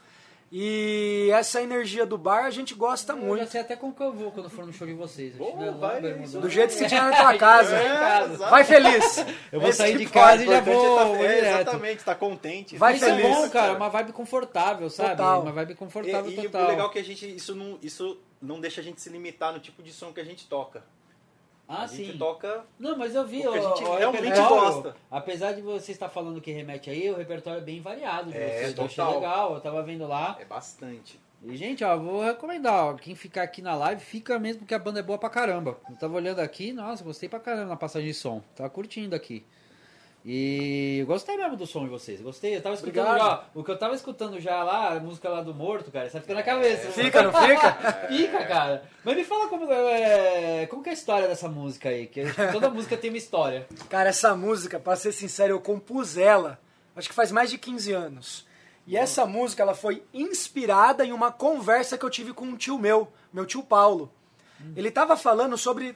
E 0.56 1.30
essa 1.32 1.60
energia 1.60 2.06
do 2.06 2.16
bar 2.16 2.44
a 2.44 2.50
gente 2.50 2.76
gosta 2.76 3.12
Eu 3.12 3.18
já 3.20 3.26
muito. 3.26 3.46
sei 3.50 3.60
até 3.60 3.74
como 3.74 3.92
que 3.92 4.00
eu 4.00 4.12
vou 4.12 4.30
quando 4.30 4.48
for 4.48 4.64
no 4.64 4.72
show 4.72 4.86
de 4.86 4.92
vocês. 4.94 5.34
Vai. 5.36 6.00
Do 6.00 6.48
jeito 6.48 6.68
que 6.68 6.74
você 6.78 6.86
tiver 6.86 7.02
na 7.02 7.10
tua 7.16 7.36
casa. 7.36 7.74
É, 7.76 7.88
casa. 7.88 8.34
exato. 8.34 8.50
Vai 8.52 8.62
feliz. 8.62 9.16
Eu 9.50 9.58
vou 9.60 9.68
Esse 9.70 9.78
sair 9.78 9.98
de 9.98 10.06
casa 10.06 10.44
e 10.44 10.46
já 10.46 10.58
Importante 10.58 10.76
vou, 10.76 10.94
é 10.94 10.98
tá- 11.02 11.04
vou 11.06 11.16
é. 11.26 11.38
Exatamente, 11.60 12.04
tá 12.04 12.14
contente. 12.14 12.76
Vai 12.76 12.94
Isso 12.94 13.04
feliz. 13.04 13.24
é 13.24 13.28
bom, 13.28 13.50
cara. 13.50 13.72
Uma 13.72 13.88
vibe 13.88 14.12
confortável, 14.12 14.88
sabe? 14.88 15.10
Total. 15.10 15.42
Uma 15.42 15.50
vibe 15.50 15.74
confortável 15.74 16.30
E, 16.30 16.34
e 16.38 16.42
total. 16.44 16.64
o 16.66 16.68
legal 16.68 16.88
é 16.88 16.92
que 16.92 16.98
a 17.00 17.04
gente, 17.04 17.34
isso 17.34 17.52
não, 17.56 17.76
isso 17.82 18.16
não 18.40 18.60
deixa 18.60 18.80
a 18.80 18.84
gente 18.84 19.02
se 19.02 19.10
limitar 19.10 19.52
no 19.52 19.58
tipo 19.58 19.82
de 19.82 19.92
som 19.92 20.12
que 20.12 20.20
a 20.20 20.24
gente 20.24 20.46
toca. 20.46 20.84
Ah, 21.66 21.82
a 21.84 21.86
gente 21.86 22.12
sim. 22.12 22.18
toca 22.18 22.64
Não, 22.78 22.96
mas 22.96 23.14
eu 23.14 23.26
vi. 23.26 23.42
Porque 23.42 23.58
a 23.58 23.62
gente 23.62 23.82
realmente 23.82 24.22
repertório, 24.22 24.48
gosta. 24.48 24.96
Apesar 25.10 25.52
de 25.52 25.62
você 25.62 25.92
estar 25.92 26.08
falando 26.08 26.40
que 26.40 26.50
remete 26.52 26.90
aí, 26.90 27.10
o 27.10 27.16
repertório 27.16 27.58
é 27.60 27.64
bem 27.64 27.80
variado 27.80 28.30
de 28.30 28.36
É, 28.36 28.40
vocês. 28.40 28.78
Eu 28.78 28.84
achei 28.84 28.96
total. 29.04 29.14
legal, 29.14 29.54
eu 29.54 29.60
tava 29.60 29.82
vendo 29.82 30.06
lá. 30.06 30.36
é 30.40 30.44
bastante. 30.44 31.18
E, 31.42 31.56
gente, 31.56 31.84
ó, 31.84 31.96
vou 31.98 32.22
recomendar, 32.22 32.84
ó, 32.86 32.94
quem 32.94 33.14
ficar 33.14 33.42
aqui 33.42 33.60
na 33.60 33.74
live, 33.74 34.00
fica 34.00 34.38
mesmo 34.38 34.60
porque 34.60 34.74
a 34.74 34.78
banda 34.78 35.00
é 35.00 35.02
boa 35.02 35.18
pra 35.18 35.28
caramba. 35.28 35.76
Eu 35.90 35.96
tava 35.96 36.14
olhando 36.14 36.38
aqui, 36.40 36.72
nossa, 36.72 37.04
gostei 37.04 37.28
pra 37.28 37.38
caramba 37.38 37.66
na 37.68 37.76
passagem 37.76 38.08
de 38.08 38.14
som. 38.14 38.42
Tava 38.56 38.70
curtindo 38.70 39.14
aqui. 39.14 39.44
E 40.24 41.00
eu 41.00 41.06
gostei 41.06 41.36
mesmo 41.36 41.54
do 41.54 41.66
som 41.66 41.84
de 41.84 41.90
vocês. 41.90 42.18
Gostei. 42.22 42.56
Eu 42.56 42.62
tava 42.62 42.74
escutando 42.74 43.06
Obrigado. 43.06 43.28
já. 43.28 43.44
O 43.54 43.62
que 43.62 43.70
eu 43.70 43.78
tava 43.78 43.94
escutando 43.94 44.40
já 44.40 44.62
lá, 44.64 44.94
a 44.94 45.00
música 45.00 45.28
lá 45.28 45.42
do 45.42 45.54
Morto, 45.54 45.90
cara, 45.90 46.06
isso 46.06 46.18
fica 46.18 46.32
na 46.34 46.42
cabeça. 46.42 46.90
Fica, 46.92 47.22
não 47.22 47.32
fica? 47.32 47.72
Fica, 48.08 48.46
cara. 48.46 48.84
Mas 49.04 49.16
me 49.16 49.24
fala 49.24 49.48
como, 49.48 49.70
é, 49.70 50.66
como 50.66 50.82
que 50.82 50.88
é 50.88 50.92
a 50.92 50.94
história 50.94 51.28
dessa 51.28 51.46
música 51.46 51.90
aí? 51.90 52.06
Que 52.06 52.24
toda 52.52 52.70
música 52.70 52.96
tem 52.96 53.10
uma 53.10 53.18
história. 53.18 53.66
Cara, 53.90 54.08
essa 54.08 54.34
música, 54.34 54.80
pra 54.80 54.96
ser 54.96 55.12
sincero, 55.12 55.52
eu 55.52 55.60
compus 55.60 56.16
ela, 56.16 56.58
acho 56.96 57.08
que 57.08 57.14
faz 57.14 57.30
mais 57.30 57.50
de 57.50 57.58
15 57.58 57.92
anos. 57.92 58.46
E 58.86 58.96
essa 58.96 59.26
música, 59.26 59.62
ela 59.62 59.74
foi 59.74 60.02
inspirada 60.12 61.04
em 61.04 61.12
uma 61.12 61.30
conversa 61.30 61.98
que 61.98 62.04
eu 62.04 62.10
tive 62.10 62.32
com 62.32 62.46
um 62.46 62.56
tio 62.56 62.78
meu, 62.78 63.08
meu 63.30 63.44
tio 63.44 63.62
Paulo. 63.62 64.10
Ele 64.74 64.90
tava 64.90 65.16
falando 65.16 65.58
sobre 65.58 65.94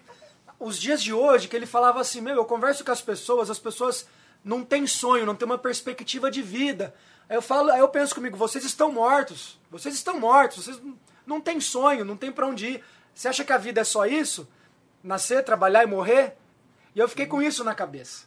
os 0.59 0.79
dias 0.79 1.03
de 1.03 1.13
hoje, 1.13 1.49
que 1.49 1.55
ele 1.57 1.67
falava 1.67 2.01
assim, 2.01 2.21
meu, 2.21 2.35
eu 2.37 2.45
converso 2.45 2.85
com 2.85 2.91
as 2.93 3.01
pessoas, 3.01 3.49
as 3.51 3.59
pessoas 3.59 4.07
não 4.45 4.65
têm 4.65 4.87
sonho, 4.87 5.27
não 5.27 5.35
têm 5.35 5.47
uma 5.47 5.59
perspectiva 5.59 6.31
de 6.31 6.43
vida. 6.43 6.95
Aí 7.29 7.37
eu 7.37 7.43
falo, 7.43 7.71
aí 7.71 7.81
eu 7.81 7.89
penso 7.89 8.15
comigo, 8.15 8.37
vocês 8.37 8.65
estão 8.65 8.91
mortos, 8.91 9.59
vocês 9.71 9.95
estão 9.95 10.19
mortos, 10.19 10.65
vocês 10.65 10.81
não- 10.83 10.99
não 11.27 11.41
têm 11.41 11.61
sonho, 11.61 12.05
não 12.05 12.17
tem 12.17 12.33
pra 12.33 12.47
onde 12.47 12.67
ir. 12.67 12.85
Você 13.15 13.29
acha 13.29 13.45
que 13.45 13.53
a 13.53 13.59
vida 13.59 13.81
é 13.81 13.85
só 13.85 14.07
isso? 14.07 14.49
Nascer, 15.03 15.45
trabalhar 15.45 15.83
e 15.83 15.87
morrer? 15.87 16.37
E 16.95 16.99
eu 16.99 17.09
fiquei 17.09 17.27
com 17.27 17.41
isso 17.43 17.63
na 17.63 17.75
cabeça. 17.75 18.27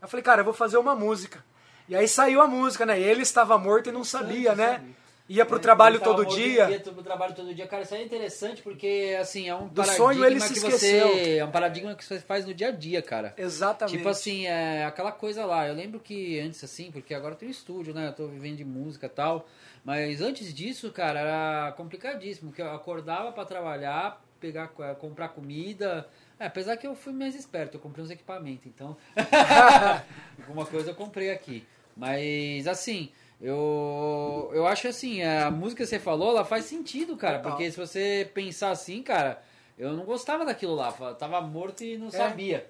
Eu 0.00 0.06
falei, 0.08 0.22
cara, 0.22 0.40
eu 0.40 0.44
vou 0.44 0.54
fazer 0.54 0.76
uma 0.76 0.94
música. 0.94 1.44
E 1.88 1.96
aí 1.96 2.06
saiu 2.06 2.40
a 2.42 2.46
música, 2.46 2.84
né? 2.84 3.00
Ele 3.00 3.22
estava 3.22 3.56
morto 3.56 3.88
e 3.88 3.92
não 3.92 4.04
sabia, 4.04 4.54
né? 4.54 4.84
Ia 5.28 5.44
pro 5.44 5.58
trabalho 5.58 5.96
Ele 5.96 6.04
todo 6.04 6.24
dia. 6.24 6.70
Ia 6.70 6.78
pro 6.80 7.02
trabalho 7.02 7.34
todo 7.34 7.52
dia. 7.52 7.66
Cara, 7.66 7.82
isso 7.82 7.94
é 7.94 8.02
interessante 8.02 8.62
porque, 8.62 9.16
assim, 9.20 9.48
é 9.48 9.54
um 9.54 9.66
Do 9.66 9.74
paradigma 9.82 9.96
sonho 9.96 10.24
ele 10.24 10.40
se 10.40 10.52
que 10.52 10.58
esqueceu. 10.58 11.08
você... 11.08 11.36
É 11.38 11.44
um 11.44 11.50
paradigma 11.50 11.94
que 11.96 12.04
você 12.04 12.20
faz 12.20 12.46
no 12.46 12.54
dia 12.54 12.68
a 12.68 12.70
dia, 12.70 13.02
cara. 13.02 13.34
Exatamente. 13.36 13.96
Tipo 13.96 14.08
assim, 14.08 14.46
é 14.46 14.84
aquela 14.84 15.10
coisa 15.10 15.44
lá. 15.44 15.66
Eu 15.66 15.74
lembro 15.74 15.98
que 15.98 16.38
antes, 16.38 16.62
assim, 16.62 16.90
porque 16.92 17.12
agora 17.12 17.34
eu 17.34 17.38
tenho 17.38 17.50
estúdio, 17.50 17.92
né? 17.92 18.08
Eu 18.08 18.12
tô 18.12 18.26
vivendo 18.28 18.56
de 18.58 18.64
música 18.64 19.06
e 19.06 19.10
tal. 19.10 19.48
Mas 19.84 20.20
antes 20.20 20.54
disso, 20.54 20.90
cara, 20.92 21.18
era 21.20 21.72
complicadíssimo. 21.76 22.50
Porque 22.50 22.62
eu 22.62 22.70
acordava 22.72 23.32
pra 23.32 23.44
trabalhar, 23.44 24.22
pegar, 24.40 24.68
comprar 25.00 25.28
comida, 25.30 26.06
É, 26.38 26.46
apesar 26.46 26.76
que 26.76 26.86
eu 26.86 26.94
fui 26.94 27.12
mais 27.14 27.34
esperto, 27.34 27.76
eu 27.76 27.80
comprei 27.80 28.04
uns 28.04 28.10
equipamentos, 28.10 28.66
então. 28.66 28.96
Alguma 30.46 30.66
coisa 30.66 30.90
eu 30.90 30.94
comprei 30.94 31.30
aqui. 31.30 31.64
Mas 31.96 32.66
assim, 32.66 33.10
eu, 33.40 34.50
eu 34.54 34.66
acho 34.66 34.88
assim, 34.88 35.22
a 35.22 35.50
música 35.50 35.82
que 35.82 35.88
você 35.88 35.98
falou, 35.98 36.30
ela 36.30 36.44
faz 36.44 36.64
sentido, 36.64 37.16
cara. 37.16 37.38
Porque 37.50 37.70
se 37.70 37.76
você 37.76 38.30
pensar 38.32 38.70
assim, 38.70 39.02
cara, 39.02 39.42
eu 39.78 39.92
não 39.92 40.04
gostava 40.04 40.44
daquilo 40.44 40.74
lá. 40.74 40.92
Tava 41.18 41.40
morto 41.40 41.84
e 41.84 41.96
não 41.98 42.10
sabia. 42.10 42.68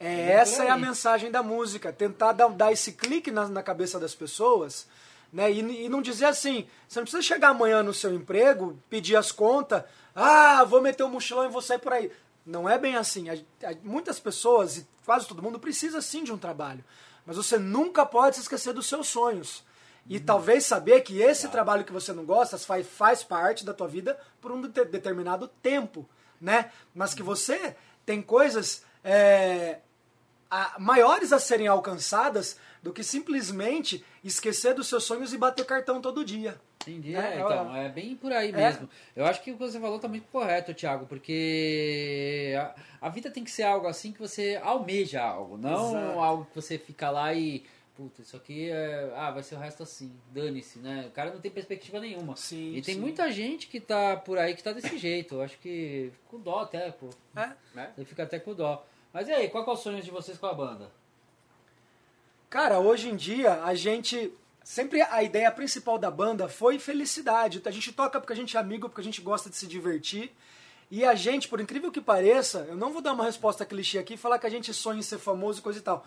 É, 0.00 0.20
É 0.20 0.24
por 0.26 0.32
essa 0.42 0.64
é 0.64 0.70
a 0.70 0.76
mensagem 0.76 1.30
da 1.30 1.42
música, 1.42 1.92
tentar 1.92 2.32
dar, 2.32 2.48
dar 2.48 2.72
esse 2.72 2.92
clique 2.92 3.30
na, 3.30 3.48
na 3.48 3.62
cabeça 3.62 3.98
das 3.98 4.14
pessoas, 4.14 4.86
né? 5.32 5.50
E, 5.50 5.84
e 5.84 5.88
não 5.88 6.00
dizer 6.00 6.26
assim, 6.26 6.66
você 6.88 7.00
não 7.00 7.04
precisa 7.04 7.22
chegar 7.22 7.48
amanhã 7.50 7.82
no 7.82 7.92
seu 7.92 8.14
emprego, 8.14 8.78
pedir 8.88 9.16
as 9.16 9.32
contas, 9.32 9.82
ah, 10.14 10.62
vou 10.64 10.80
meter 10.80 11.02
o 11.02 11.08
mochilão 11.08 11.44
e 11.44 11.48
vou 11.48 11.60
sair 11.62 11.78
por 11.80 11.92
aí. 11.92 12.10
Não 12.46 12.68
é 12.68 12.78
bem 12.78 12.94
assim. 12.96 13.28
A- 13.28 13.34
a- 13.64 13.74
muitas 13.82 14.18
pessoas, 14.20 14.78
e 14.78 14.86
quase 15.04 15.26
todo 15.26 15.42
mundo, 15.42 15.58
precisa 15.58 16.00
sim 16.00 16.22
de 16.24 16.32
um 16.32 16.38
trabalho. 16.38 16.84
Mas 17.26 17.36
você 17.36 17.58
nunca 17.58 18.06
pode 18.06 18.36
se 18.36 18.42
esquecer 18.42 18.72
dos 18.72 18.86
seus 18.86 19.06
sonhos. 19.08 19.64
E 20.08 20.18
talvez 20.18 20.64
saber 20.64 21.02
que 21.02 21.20
esse 21.20 21.48
trabalho 21.48 21.84
que 21.84 21.92
você 21.92 22.12
não 22.12 22.24
gosta 22.24 22.56
faz, 22.58 22.86
faz 22.86 23.22
parte 23.22 23.64
da 23.64 23.74
tua 23.74 23.86
vida 23.88 24.18
por 24.40 24.50
um 24.50 24.60
de- 24.62 24.84
determinado 24.86 25.46
tempo, 25.62 26.08
né? 26.40 26.70
Mas 26.94 27.12
que 27.14 27.22
você 27.22 27.76
tem 28.06 28.22
coisas 28.22 28.82
é, 29.04 29.78
a- 30.50 30.76
maiores 30.78 31.32
a 31.32 31.38
serem 31.38 31.66
alcançadas 31.66 32.58
do 32.82 32.92
que 32.92 33.02
simplesmente 33.02 34.04
esquecer 34.24 34.72
dos 34.74 34.86
seus 34.88 35.04
sonhos 35.04 35.32
e 35.32 35.38
bater 35.38 35.64
cartão 35.66 36.00
todo 36.00 36.24
dia. 36.24 36.58
Entendi. 36.82 37.10
Né? 37.12 37.34
É, 37.36 37.40
então, 37.40 37.76
é 37.76 37.88
bem 37.88 38.16
por 38.16 38.32
aí 38.32 38.48
É. 38.50 38.52
mesmo. 38.52 38.88
Eu 39.14 39.26
acho 39.26 39.42
que 39.42 39.50
o 39.50 39.54
que 39.54 39.60
você 39.60 39.78
falou 39.78 39.98
tá 39.98 40.08
muito 40.08 40.26
correto, 40.28 40.72
Thiago, 40.72 41.06
porque 41.06 42.54
a, 42.58 43.06
a 43.06 43.08
vida 43.10 43.30
tem 43.30 43.44
que 43.44 43.50
ser 43.50 43.64
algo 43.64 43.86
assim 43.86 44.12
que 44.12 44.18
você 44.20 44.58
almeja 44.62 45.22
algo, 45.22 45.58
não 45.58 45.90
Exato. 45.90 46.18
algo 46.20 46.44
que 46.46 46.54
você 46.54 46.78
fica 46.78 47.10
lá 47.10 47.34
e. 47.34 47.64
Puta, 47.98 48.22
isso 48.22 48.36
aqui 48.36 48.70
é. 48.70 49.12
Ah, 49.16 49.32
vai 49.32 49.42
ser 49.42 49.56
o 49.56 49.58
resto 49.58 49.82
assim. 49.82 50.12
Dane-se, 50.30 50.78
né? 50.78 51.06
O 51.08 51.10
cara 51.10 51.32
não 51.32 51.40
tem 51.40 51.50
perspectiva 51.50 51.98
nenhuma. 51.98 52.36
Sim, 52.36 52.76
e 52.76 52.80
tem 52.80 52.94
sim. 52.94 53.00
muita 53.00 53.28
gente 53.32 53.66
que 53.66 53.80
tá 53.80 54.16
por 54.16 54.38
aí 54.38 54.54
que 54.54 54.62
tá 54.62 54.72
desse 54.72 54.96
jeito. 54.96 55.34
Eu 55.34 55.42
acho 55.42 55.58
que. 55.58 56.12
Com 56.28 56.38
dó 56.38 56.60
até, 56.60 56.92
pô. 56.92 57.08
É. 57.34 57.50
Né? 57.74 57.92
Você 57.96 58.04
fica 58.04 58.22
até 58.22 58.38
com 58.38 58.54
dó. 58.54 58.86
Mas 59.12 59.26
e 59.26 59.32
aí, 59.32 59.48
qual 59.48 59.66
é 59.66 59.70
o 59.70 59.76
sonho 59.76 60.00
de 60.00 60.12
vocês 60.12 60.38
com 60.38 60.46
a 60.46 60.54
banda? 60.54 60.92
Cara, 62.48 62.78
hoje 62.78 63.08
em 63.08 63.16
dia 63.16 63.64
a 63.64 63.74
gente. 63.74 64.32
Sempre 64.62 65.02
a 65.02 65.20
ideia 65.24 65.50
principal 65.50 65.98
da 65.98 66.08
banda 66.08 66.48
foi 66.48 66.78
felicidade. 66.78 67.60
A 67.64 67.70
gente 67.72 67.90
toca 67.90 68.20
porque 68.20 68.32
a 68.32 68.36
gente 68.36 68.56
é 68.56 68.60
amigo, 68.60 68.88
porque 68.88 69.00
a 69.00 69.04
gente 69.04 69.20
gosta 69.20 69.50
de 69.50 69.56
se 69.56 69.66
divertir. 69.66 70.30
E 70.88 71.04
a 71.04 71.16
gente, 71.16 71.48
por 71.48 71.60
incrível 71.60 71.90
que 71.90 72.00
pareça, 72.00 72.64
eu 72.68 72.76
não 72.76 72.92
vou 72.92 73.02
dar 73.02 73.12
uma 73.12 73.24
resposta 73.24 73.66
clichê 73.66 73.98
aqui 73.98 74.14
e 74.14 74.16
falar 74.16 74.38
que 74.38 74.46
a 74.46 74.50
gente 74.50 74.72
sonha 74.72 75.00
em 75.00 75.02
ser 75.02 75.18
famoso 75.18 75.58
e 75.58 75.62
coisa 75.62 75.80
e 75.80 75.82
tal. 75.82 76.06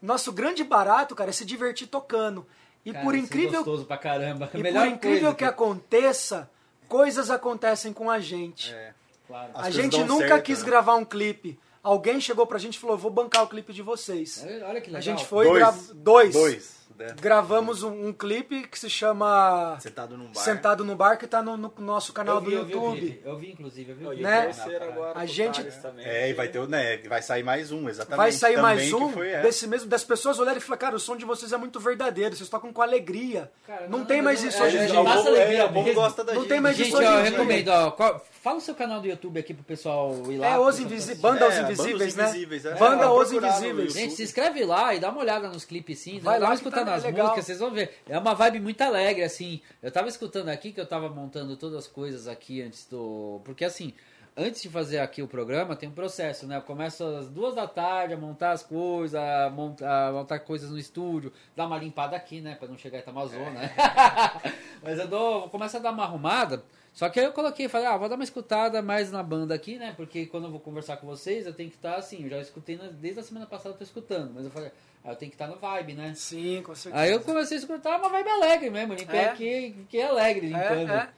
Nosso 0.00 0.32
grande 0.32 0.64
barato, 0.64 1.14
cara, 1.14 1.30
é 1.30 1.32
se 1.32 1.44
divertir 1.44 1.86
tocando. 1.86 2.46
E 2.84 2.92
Cara, 2.92 3.04
por 3.04 3.14
é 3.14 3.18
incrível 3.18 3.62
gostoso 3.62 3.84
pra 3.84 3.98
caramba. 3.98 4.48
E 4.54 4.58
Melhor 4.58 4.86
por 4.86 4.92
incrível 4.94 5.20
coisa 5.20 5.34
que 5.34 5.44
aconteça, 5.44 6.50
coisas 6.88 7.30
acontecem 7.30 7.92
com 7.92 8.10
a 8.10 8.18
gente. 8.18 8.72
É. 8.72 8.94
Claro. 9.26 9.50
As 9.54 9.66
a 9.66 9.70
gente 9.70 10.02
nunca 10.04 10.28
certo, 10.28 10.44
quis 10.44 10.60
né? 10.60 10.64
gravar 10.66 10.94
um 10.96 11.04
clipe. 11.04 11.58
Alguém 11.82 12.20
chegou 12.20 12.46
pra 12.46 12.58
gente 12.58 12.74
e 12.76 12.78
falou: 12.78 12.96
vou 12.96 13.10
bancar 13.10 13.44
o 13.44 13.46
clipe 13.48 13.72
de 13.72 13.82
vocês. 13.82 14.42
Olha, 14.44 14.66
olha 14.66 14.80
que 14.80 14.88
legal. 14.88 14.98
A 14.98 15.02
gente 15.02 15.24
foi 15.26 15.46
Dois. 15.46 15.58
gra- 15.58 15.94
dois. 15.94 16.32
Dois. 16.32 16.79
Né? 17.00 17.14
Gravamos 17.20 17.82
um, 17.82 18.08
um 18.08 18.12
clipe 18.12 18.66
que 18.68 18.78
se 18.78 18.88
chama 18.88 19.76
Sentado 19.80 20.16
num 20.16 20.26
bar. 20.26 20.40
Sentado 20.40 20.84
no 20.84 20.94
Bar, 20.96 21.16
que 21.16 21.26
tá 21.26 21.42
no, 21.42 21.56
no 21.56 21.72
nosso 21.78 22.12
canal 22.12 22.36
eu 22.36 22.40
vi, 22.42 22.50
do 22.50 22.56
eu 22.56 22.64
vi 22.64 22.72
YouTube. 22.72 23.22
Eu 23.24 23.36
vi, 23.36 23.50
inclusive. 23.52 23.90
Eu 23.92 23.96
vi 23.96 24.04
o 24.06 24.12
E 24.12 24.16
clipe. 24.16 24.22
Né? 24.30 24.50
agora 24.92 25.12
A 25.18 25.26
gente-. 25.26 25.66
É, 25.98 26.30
e 26.30 26.32
vai 26.34 26.48
ter 26.48 26.58
o. 26.58 26.66
Né, 26.66 26.98
vai 27.08 27.22
sair 27.22 27.42
mais 27.42 27.72
um, 27.72 27.88
exatamente. 27.88 28.16
Vai 28.16 28.32
sair 28.32 28.54
também, 28.56 28.62
mais 28.76 28.92
um 28.92 29.08
foi, 29.12 29.30
é. 29.30 29.42
desse 29.42 29.66
mesmo, 29.66 29.88
das 29.88 30.04
pessoas 30.04 30.38
olharem 30.38 30.58
e 30.58 30.62
falar, 30.62 30.76
cara, 30.76 30.96
o 30.96 31.00
som 31.00 31.16
de 31.16 31.24
vocês 31.24 31.52
é 31.52 31.56
muito 31.56 31.80
verdadeiro, 31.80 32.36
vocês 32.36 32.48
tocam 32.48 32.72
com 32.72 32.82
alegria. 32.82 33.50
Cara, 33.66 33.88
não, 33.88 34.00
não, 34.00 34.04
tem 34.06 34.20
mais 34.22 34.42
isso 34.42 34.62
é, 34.62 34.66
hoje 34.66 34.78
em 34.78 34.86
dia. 34.86 35.00
o 35.00 35.04
passa 35.04 35.16
povo, 35.24 35.28
alegria 35.36 35.64
o 35.64 35.68
povo 35.72 35.86
mesmo. 35.86 36.00
gosta 36.00 36.24
da 36.24 36.32
Não 36.34 36.40
gente. 36.42 36.48
tem 36.50 36.60
mais 36.60 36.76
Gente, 36.76 36.88
isso 36.88 36.96
hoje 36.98 37.06
em 37.06 37.10
eu 37.10 37.22
dia. 37.22 37.30
recomendo, 37.30 37.68
ó, 37.68 37.90
qual- 37.92 38.24
fala 38.42 38.56
o 38.58 38.60
seu 38.60 38.74
canal 38.74 39.00
do 39.00 39.06
YouTube 39.06 39.38
aqui 39.38 39.52
pro 39.54 39.62
pessoal 39.64 40.14
ir 40.30 40.38
lá. 40.38 40.48
É, 40.48 40.58
Os 40.58 40.78
Invisi 40.80 41.12
assistir. 41.12 41.20
Banda 41.22 41.48
Os 41.48 41.54
É, 41.54 41.62
Invisíveis, 41.62 41.98
Banda 41.98 42.06
Os 42.06 42.14
né? 42.16 42.24
Invisíveis, 42.24 42.64
é. 42.64 42.74
Banda 42.74 43.04
É, 43.04 43.08
Os 43.08 43.32
Invisíveis. 43.32 43.92
Gente, 43.92 44.14
se 44.14 44.22
inscreve 44.22 44.64
lá 44.64 44.94
e 44.94 45.00
dá 45.00 45.10
uma 45.10 45.20
olhada 45.20 45.48
nos 45.48 45.64
clipes 45.64 45.98
sim. 45.98 46.18
Vai 46.18 46.40
dá 46.40 46.48
lá 46.48 46.56
que 46.56 46.70
tá 46.70 46.84
nas 46.84 47.04
legal. 47.04 47.26
músicas, 47.26 47.44
vocês 47.46 47.58
vão 47.58 47.70
ver. 47.70 47.98
É 48.08 48.18
uma 48.18 48.34
vibe 48.34 48.60
muito 48.60 48.80
alegre, 48.82 49.22
assim. 49.22 49.60
Eu 49.82 49.90
tava 49.90 50.08
escutando 50.08 50.48
aqui 50.48 50.72
que 50.72 50.80
eu 50.80 50.86
tava 50.86 51.08
montando 51.08 51.56
todas 51.56 51.78
as 51.78 51.86
coisas 51.86 52.26
aqui 52.26 52.62
antes 52.62 52.86
do. 52.86 53.40
Porque 53.44 53.64
assim. 53.64 53.92
Antes 54.36 54.62
de 54.62 54.68
fazer 54.70 55.00
aqui 55.00 55.20
o 55.20 55.26
programa, 55.26 55.74
tem 55.74 55.88
um 55.88 55.92
processo, 55.92 56.46
né? 56.46 56.56
Eu 56.56 56.62
começo 56.62 57.04
às 57.04 57.28
duas 57.28 57.52
da 57.56 57.66
tarde 57.66 58.14
a 58.14 58.16
montar 58.16 58.52
as 58.52 58.62
coisas, 58.62 59.20
a 59.20 59.50
montar, 59.50 60.08
a 60.08 60.12
montar 60.12 60.38
coisas 60.38 60.70
no 60.70 60.78
estúdio, 60.78 61.32
dar 61.56 61.66
uma 61.66 61.76
limpada 61.76 62.16
aqui, 62.16 62.40
né? 62.40 62.54
Pra 62.54 62.68
não 62.68 62.78
chegar 62.78 63.00
em 63.00 63.02
Tamazona, 63.02 63.50
né? 63.50 63.74
Mas 64.82 64.98
eu 64.98 65.06
dou, 65.08 65.48
começo 65.48 65.76
a 65.76 65.80
dar 65.80 65.90
uma 65.92 66.04
arrumada. 66.04 66.62
Só 66.92 67.08
que 67.08 67.20
aí 67.20 67.26
eu 67.26 67.32
coloquei, 67.32 67.68
falei, 67.68 67.86
ah, 67.86 67.96
vou 67.96 68.08
dar 68.08 68.16
uma 68.16 68.24
escutada 68.24 68.82
mais 68.82 69.12
na 69.12 69.22
banda 69.22 69.54
aqui, 69.54 69.76
né? 69.78 69.94
Porque 69.96 70.26
quando 70.26 70.44
eu 70.46 70.50
vou 70.50 70.58
conversar 70.60 70.96
com 70.96 71.06
vocês, 71.06 71.46
eu 71.46 71.52
tenho 71.52 71.70
que 71.70 71.76
estar 71.76 71.94
assim. 71.96 72.24
Eu 72.24 72.30
já 72.30 72.40
escutei 72.40 72.76
na- 72.76 72.88
desde 72.88 73.20
a 73.20 73.22
semana 73.22 73.46
passada, 73.46 73.70
eu 73.74 73.78
tô 73.78 73.84
escutando. 73.84 74.32
Mas 74.34 74.44
eu 74.44 74.50
falei, 74.50 74.72
ah, 75.04 75.10
eu 75.10 75.16
tenho 75.16 75.30
que 75.30 75.36
estar 75.36 75.46
no 75.46 75.56
vibe, 75.56 75.94
né? 75.94 76.12
Sim, 76.16 76.62
com 76.64 76.74
certeza. 76.74 77.02
Aí 77.02 77.12
eu 77.12 77.20
comecei 77.20 77.56
a 77.56 77.60
escutar 77.60 77.96
uma 77.98 78.08
vibe 78.08 78.28
alegre 78.28 78.70
mesmo. 78.70 78.94
Limpei 78.94 79.20
É. 79.20 79.28
aqui, 79.30 79.76
que 79.88 79.98
é 79.98 80.06
alegre, 80.08 80.46
limpando. 80.48 80.90
É, 80.90 80.96
é. 80.96 81.08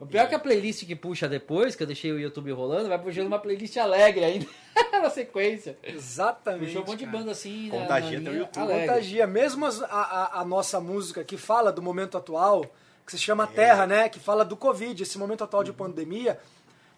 O 0.00 0.06
pior 0.06 0.24
é 0.24 0.26
que 0.26 0.34
a 0.34 0.38
playlist 0.40 0.84
que 0.84 0.96
puxa 0.96 1.28
depois, 1.28 1.76
que 1.76 1.82
eu 1.84 1.86
deixei 1.86 2.10
o 2.10 2.18
YouTube 2.18 2.50
rolando, 2.50 2.88
vai 2.88 2.98
puxando 2.98 3.28
uma 3.28 3.38
playlist 3.38 3.76
alegre 3.76 4.24
ainda, 4.24 4.46
na 5.00 5.08
sequência. 5.08 5.78
Exatamente. 5.84 6.66
Puxou 6.66 6.82
um 6.82 6.86
monte 6.86 6.98
de 6.98 7.04
cara. 7.06 7.18
banda 7.18 7.30
assim, 7.30 7.68
na- 7.68 7.78
Contagia 7.78 8.18
na 8.18 8.24
teu 8.24 8.32
linha 8.32 8.44
YouTube. 8.44 8.62
alegre. 8.64 8.88
Contagia. 8.88 9.26
Mesmo 9.28 9.64
a, 9.66 9.70
a- 9.88 10.40
a 10.40 10.44
nossa 10.44 10.80
música 10.80 11.22
que 11.22 11.36
fala 11.36 11.70
do 11.70 11.80
momento 11.80 12.18
atual, 12.18 12.66
que 13.06 13.12
se 13.12 13.16
É. 13.18 13.20
chama 13.20 13.46
Terra, 13.46 13.86
né? 13.86 14.08
Que 14.08 14.18
fala 14.20 14.44
do 14.44 14.56
Covid, 14.56 15.02
esse 15.02 15.18
momento 15.18 15.44
atual 15.44 15.62
de 15.64 15.72
pandemia, 15.72 16.38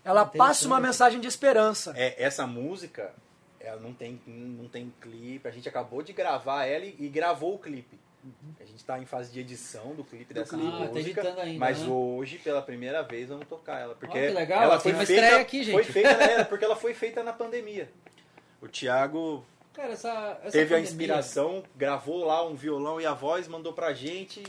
ela 0.04 0.24
passa 0.24 0.66
uma 0.66 0.80
mensagem 0.80 1.20
de 1.20 1.28
esperança. 1.28 1.92
É, 1.96 2.22
essa 2.22 2.46
música, 2.46 3.12
ela 3.60 3.80
não 3.80 3.92
tem, 3.92 4.20
não 4.26 4.68
tem 4.68 4.92
clipe. 5.00 5.46
A 5.48 5.50
gente 5.50 5.68
acabou 5.68 6.02
de 6.02 6.12
gravar 6.12 6.64
ela 6.66 6.84
e, 6.84 6.94
e 6.98 7.08
gravou 7.08 7.54
o 7.54 7.58
clipe. 7.58 7.98
A 8.58 8.64
gente 8.64 8.82
tá 8.82 8.98
em 8.98 9.04
fase 9.04 9.30
de 9.30 9.40
edição 9.40 9.94
do 9.94 10.02
clipe 10.02 10.32
dessa 10.32 10.56
clipe. 10.56 10.66
Ah, 10.68 10.78
tá 10.78 10.78
música. 10.94 10.98
editando 11.00 11.40
ainda, 11.42 11.58
mas 11.58 11.80
né? 11.80 11.88
hoje, 11.90 12.38
pela 12.38 12.62
primeira 12.62 13.02
vez, 13.02 13.28
vamos 13.28 13.46
tocar 13.46 13.80
ela. 13.80 13.94
Porque 13.94 14.18
que 14.18 14.32
legal, 14.32 14.62
ela 14.62 14.80
foi 14.80 14.92
uma 14.92 15.04
feita, 15.04 15.22
estreia 15.22 15.42
aqui, 15.42 15.62
gente. 15.62 15.74
Foi 15.74 15.84
feita, 15.84 16.16
né, 16.16 16.44
porque 16.48 16.64
ela 16.64 16.74
foi 16.76 16.94
feita 16.94 17.22
na 17.22 17.34
pandemia. 17.34 17.90
O 18.62 18.68
Thiago 18.68 19.44
Cara, 19.74 19.92
essa, 19.92 20.38
essa 20.42 20.52
teve 20.52 20.74
a 20.74 20.78
pandemia- 20.78 20.80
inspiração, 20.82 21.62
gravou 21.76 22.24
lá 22.24 22.46
um 22.46 22.54
violão 22.54 22.98
e 22.98 23.04
a 23.04 23.12
voz, 23.12 23.46
mandou 23.46 23.74
pra 23.74 23.92
gente. 23.92 24.42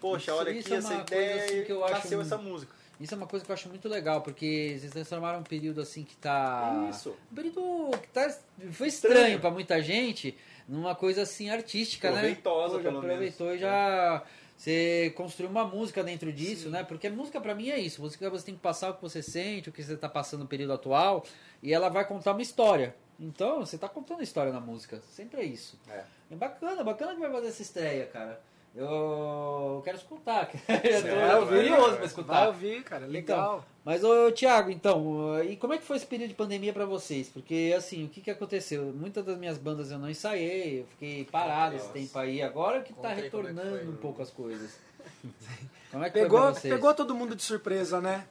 Poxa, 0.00 0.30
Isso- 0.30 0.40
olha 0.40 0.50
aqui 0.50 0.72
é 0.72 0.76
essa 0.76 0.88
coisa, 0.88 1.02
ideia 1.02 1.44
assim, 1.44 1.64
que 1.64 1.72
eu 1.72 1.84
acho 1.84 1.94
nasceu 1.94 2.20
essa 2.20 2.38
música. 2.38 2.74
Isso 2.98 3.12
é 3.12 3.16
uma 3.16 3.26
coisa 3.26 3.44
que 3.44 3.50
eu 3.50 3.54
acho 3.54 3.68
muito 3.68 3.88
legal, 3.88 4.22
porque 4.22 4.76
vocês 4.78 4.90
transformaram 4.92 5.40
um 5.40 5.42
período 5.42 5.80
assim 5.82 6.02
que 6.02 6.16
tá. 6.16 6.88
Isso. 6.90 7.14
Um 7.30 7.34
período 7.34 7.90
que 8.00 8.08
tá. 8.08 8.34
Foi 8.72 8.88
estranho 8.88 9.38
pra 9.38 9.50
muita 9.50 9.82
gente, 9.82 10.36
numa 10.66 10.94
coisa 10.94 11.22
assim 11.22 11.50
artística, 11.50 12.10
Proveitosa, 12.10 12.78
né? 12.78 12.82
Já 12.82 12.88
pelo 12.88 12.98
aproveitou 13.02 13.46
menos. 13.48 13.60
e 13.60 13.62
já. 13.62 14.22
Você 14.56 15.12
construiu 15.14 15.50
uma 15.50 15.66
música 15.66 16.02
dentro 16.02 16.32
disso, 16.32 16.70
né? 16.70 16.82
Porque 16.82 17.10
música 17.10 17.38
pra 17.38 17.54
mim 17.54 17.68
é 17.68 17.78
isso. 17.78 18.00
Música 18.00 18.30
você 18.30 18.46
tem 18.46 18.54
que 18.54 18.60
passar 18.62 18.88
o 18.90 18.94
que 18.94 19.02
você 19.02 19.22
sente, 19.22 19.68
o 19.68 19.72
que 19.72 19.82
você 19.82 19.94
tá 19.98 20.08
passando 20.08 20.40
no 20.40 20.46
período 20.46 20.72
atual, 20.72 21.26
e 21.62 21.74
ela 21.74 21.90
vai 21.90 22.06
contar 22.06 22.32
uma 22.32 22.40
história. 22.40 22.94
Então, 23.20 23.60
você 23.60 23.76
tá 23.76 23.86
contando 23.88 24.20
a 24.20 24.22
história 24.22 24.50
na 24.50 24.60
música. 24.60 25.02
Sempre 25.10 25.42
é 25.42 25.44
isso. 25.44 25.78
É. 25.90 26.04
É 26.30 26.34
bacana, 26.34 26.82
bacana 26.82 27.14
que 27.14 27.20
vai 27.20 27.30
fazer 27.30 27.48
essa 27.48 27.60
estreia, 27.60 28.06
cara. 28.06 28.40
Eu 28.76 29.80
quero 29.82 29.96
escutar. 29.96 30.50
Eu 30.68 31.40
tô 31.40 31.46
vai, 31.46 31.62
curioso 31.62 31.96
pra 31.96 32.04
escutar. 32.04 32.32
Vai 32.34 32.46
ouvir, 32.48 32.82
cara. 32.84 33.06
Legal. 33.06 33.56
Então, 33.56 33.64
mas, 33.82 34.04
ô, 34.04 34.30
Thiago, 34.30 34.70
então, 34.70 35.42
e 35.42 35.56
como 35.56 35.72
é 35.72 35.78
que 35.78 35.84
foi 35.84 35.96
esse 35.96 36.04
período 36.04 36.28
de 36.28 36.34
pandemia 36.34 36.74
pra 36.74 36.84
vocês? 36.84 37.28
Porque, 37.28 37.72
assim, 37.76 38.04
o 38.04 38.08
que 38.08 38.20
que 38.20 38.30
aconteceu? 38.30 38.92
Muitas 38.94 39.24
das 39.24 39.38
minhas 39.38 39.56
bandas 39.56 39.90
eu 39.90 39.98
não 39.98 40.10
ensaiei, 40.10 40.80
eu 40.80 40.86
fiquei 40.88 41.24
parado 41.24 41.76
esse 41.76 41.86
Nossa. 41.86 41.98
tempo 41.98 42.18
aí, 42.18 42.42
agora 42.42 42.82
que 42.82 42.92
tá 42.92 42.96
Conta 42.96 43.08
aí 43.08 43.30
como 43.30 43.44
é 43.44 43.46
que 43.46 43.54
retornando 43.54 43.78
foi, 43.78 43.88
um 43.88 43.96
pouco 43.96 44.22
as 44.22 44.30
coisas. 44.30 44.78
Como 45.90 46.04
é 46.04 46.10
que 46.10 46.18
foi 46.18 46.22
Pegou, 46.22 46.40
pra 46.40 46.52
vocês? 46.52 46.74
pegou 46.74 46.92
todo 46.94 47.14
mundo 47.14 47.36
de 47.36 47.42
surpresa, 47.42 48.00
né? 48.00 48.26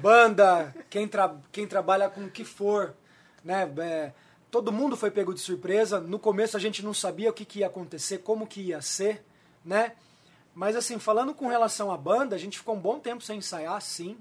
Banda, 0.00 0.74
quem, 0.88 1.08
tra 1.08 1.34
quem 1.50 1.66
trabalha 1.66 2.08
com 2.08 2.24
o 2.24 2.30
que 2.30 2.44
for, 2.44 2.94
né? 3.42 3.68
É, 3.78 4.12
todo 4.50 4.70
mundo 4.70 4.96
foi 4.96 5.10
pego 5.10 5.34
de 5.34 5.40
surpresa. 5.40 5.98
No 5.98 6.18
começo 6.18 6.56
a 6.56 6.60
gente 6.60 6.84
não 6.84 6.94
sabia 6.94 7.30
o 7.30 7.32
que, 7.32 7.44
que 7.44 7.60
ia 7.60 7.66
acontecer, 7.66 8.18
como 8.18 8.46
que 8.46 8.60
ia 8.60 8.80
ser, 8.82 9.24
né? 9.64 9.92
Mas 10.54 10.76
assim, 10.76 10.98
falando 10.98 11.32
com 11.34 11.46
relação 11.48 11.90
à 11.90 11.96
banda, 11.96 12.36
a 12.36 12.38
gente 12.38 12.58
ficou 12.58 12.74
um 12.74 12.80
bom 12.80 12.98
tempo 12.98 13.22
sem 13.22 13.38
ensaiar, 13.38 13.80
sim. 13.80 14.18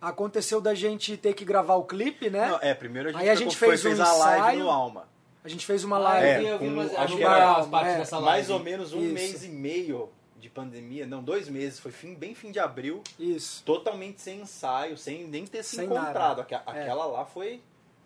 Aconteceu 0.00 0.60
da 0.60 0.74
gente 0.74 1.16
ter 1.16 1.32
que 1.32 1.44
gravar 1.44 1.76
o 1.76 1.84
clipe, 1.84 2.28
né? 2.28 2.48
Não, 2.48 2.58
é, 2.60 2.74
primeiro 2.74 3.08
a 3.08 3.12
gente, 3.12 3.20
Aí 3.22 3.30
a 3.30 3.34
gente 3.36 3.56
foi- 3.56 3.68
fez 3.68 3.82
fez 3.82 4.00
um 4.00 4.02
a 4.02 4.12
live 4.12 4.40
ensaio. 4.40 4.58
no 4.64 4.70
Alma. 4.70 5.08
A 5.44 5.48
gente 5.48 5.64
fez 5.66 5.84
uma 5.84 5.98
live. 5.98 6.44
vi, 6.58 6.58
com- 6.58 7.00
acho 7.00 7.16
que 7.16 7.22
era 7.24 7.56
as 7.56 7.66
partes 7.68 7.92
é, 7.94 7.98
dessa 7.98 8.18
live. 8.18 8.30
Mais 8.30 8.50
ou 8.50 8.58
menos 8.58 8.92
um 8.92 9.00
Isso. 9.00 9.14
mês 9.14 9.44
e 9.44 9.48
meio 9.48 10.08
de 10.38 10.48
pandemia, 10.48 11.06
não, 11.06 11.22
dois 11.22 11.48
meses, 11.48 11.78
foi 11.78 11.92
fim, 11.92 12.14
bem 12.14 12.34
fim 12.34 12.50
de 12.50 12.58
abril, 12.58 13.00
Isso. 13.18 13.62
totalmente 13.64 14.20
sem 14.20 14.40
ensaio, 14.40 14.96
sem 14.96 15.24
nem 15.28 15.46
ter 15.46 15.62
se 15.62 15.76
Sem 15.76 15.84
encontrado. 15.86 16.38
nada. 16.38 16.46
É. 16.50 16.80
Aquela 16.82 17.06
lá 17.06 17.24
foi 17.24 17.60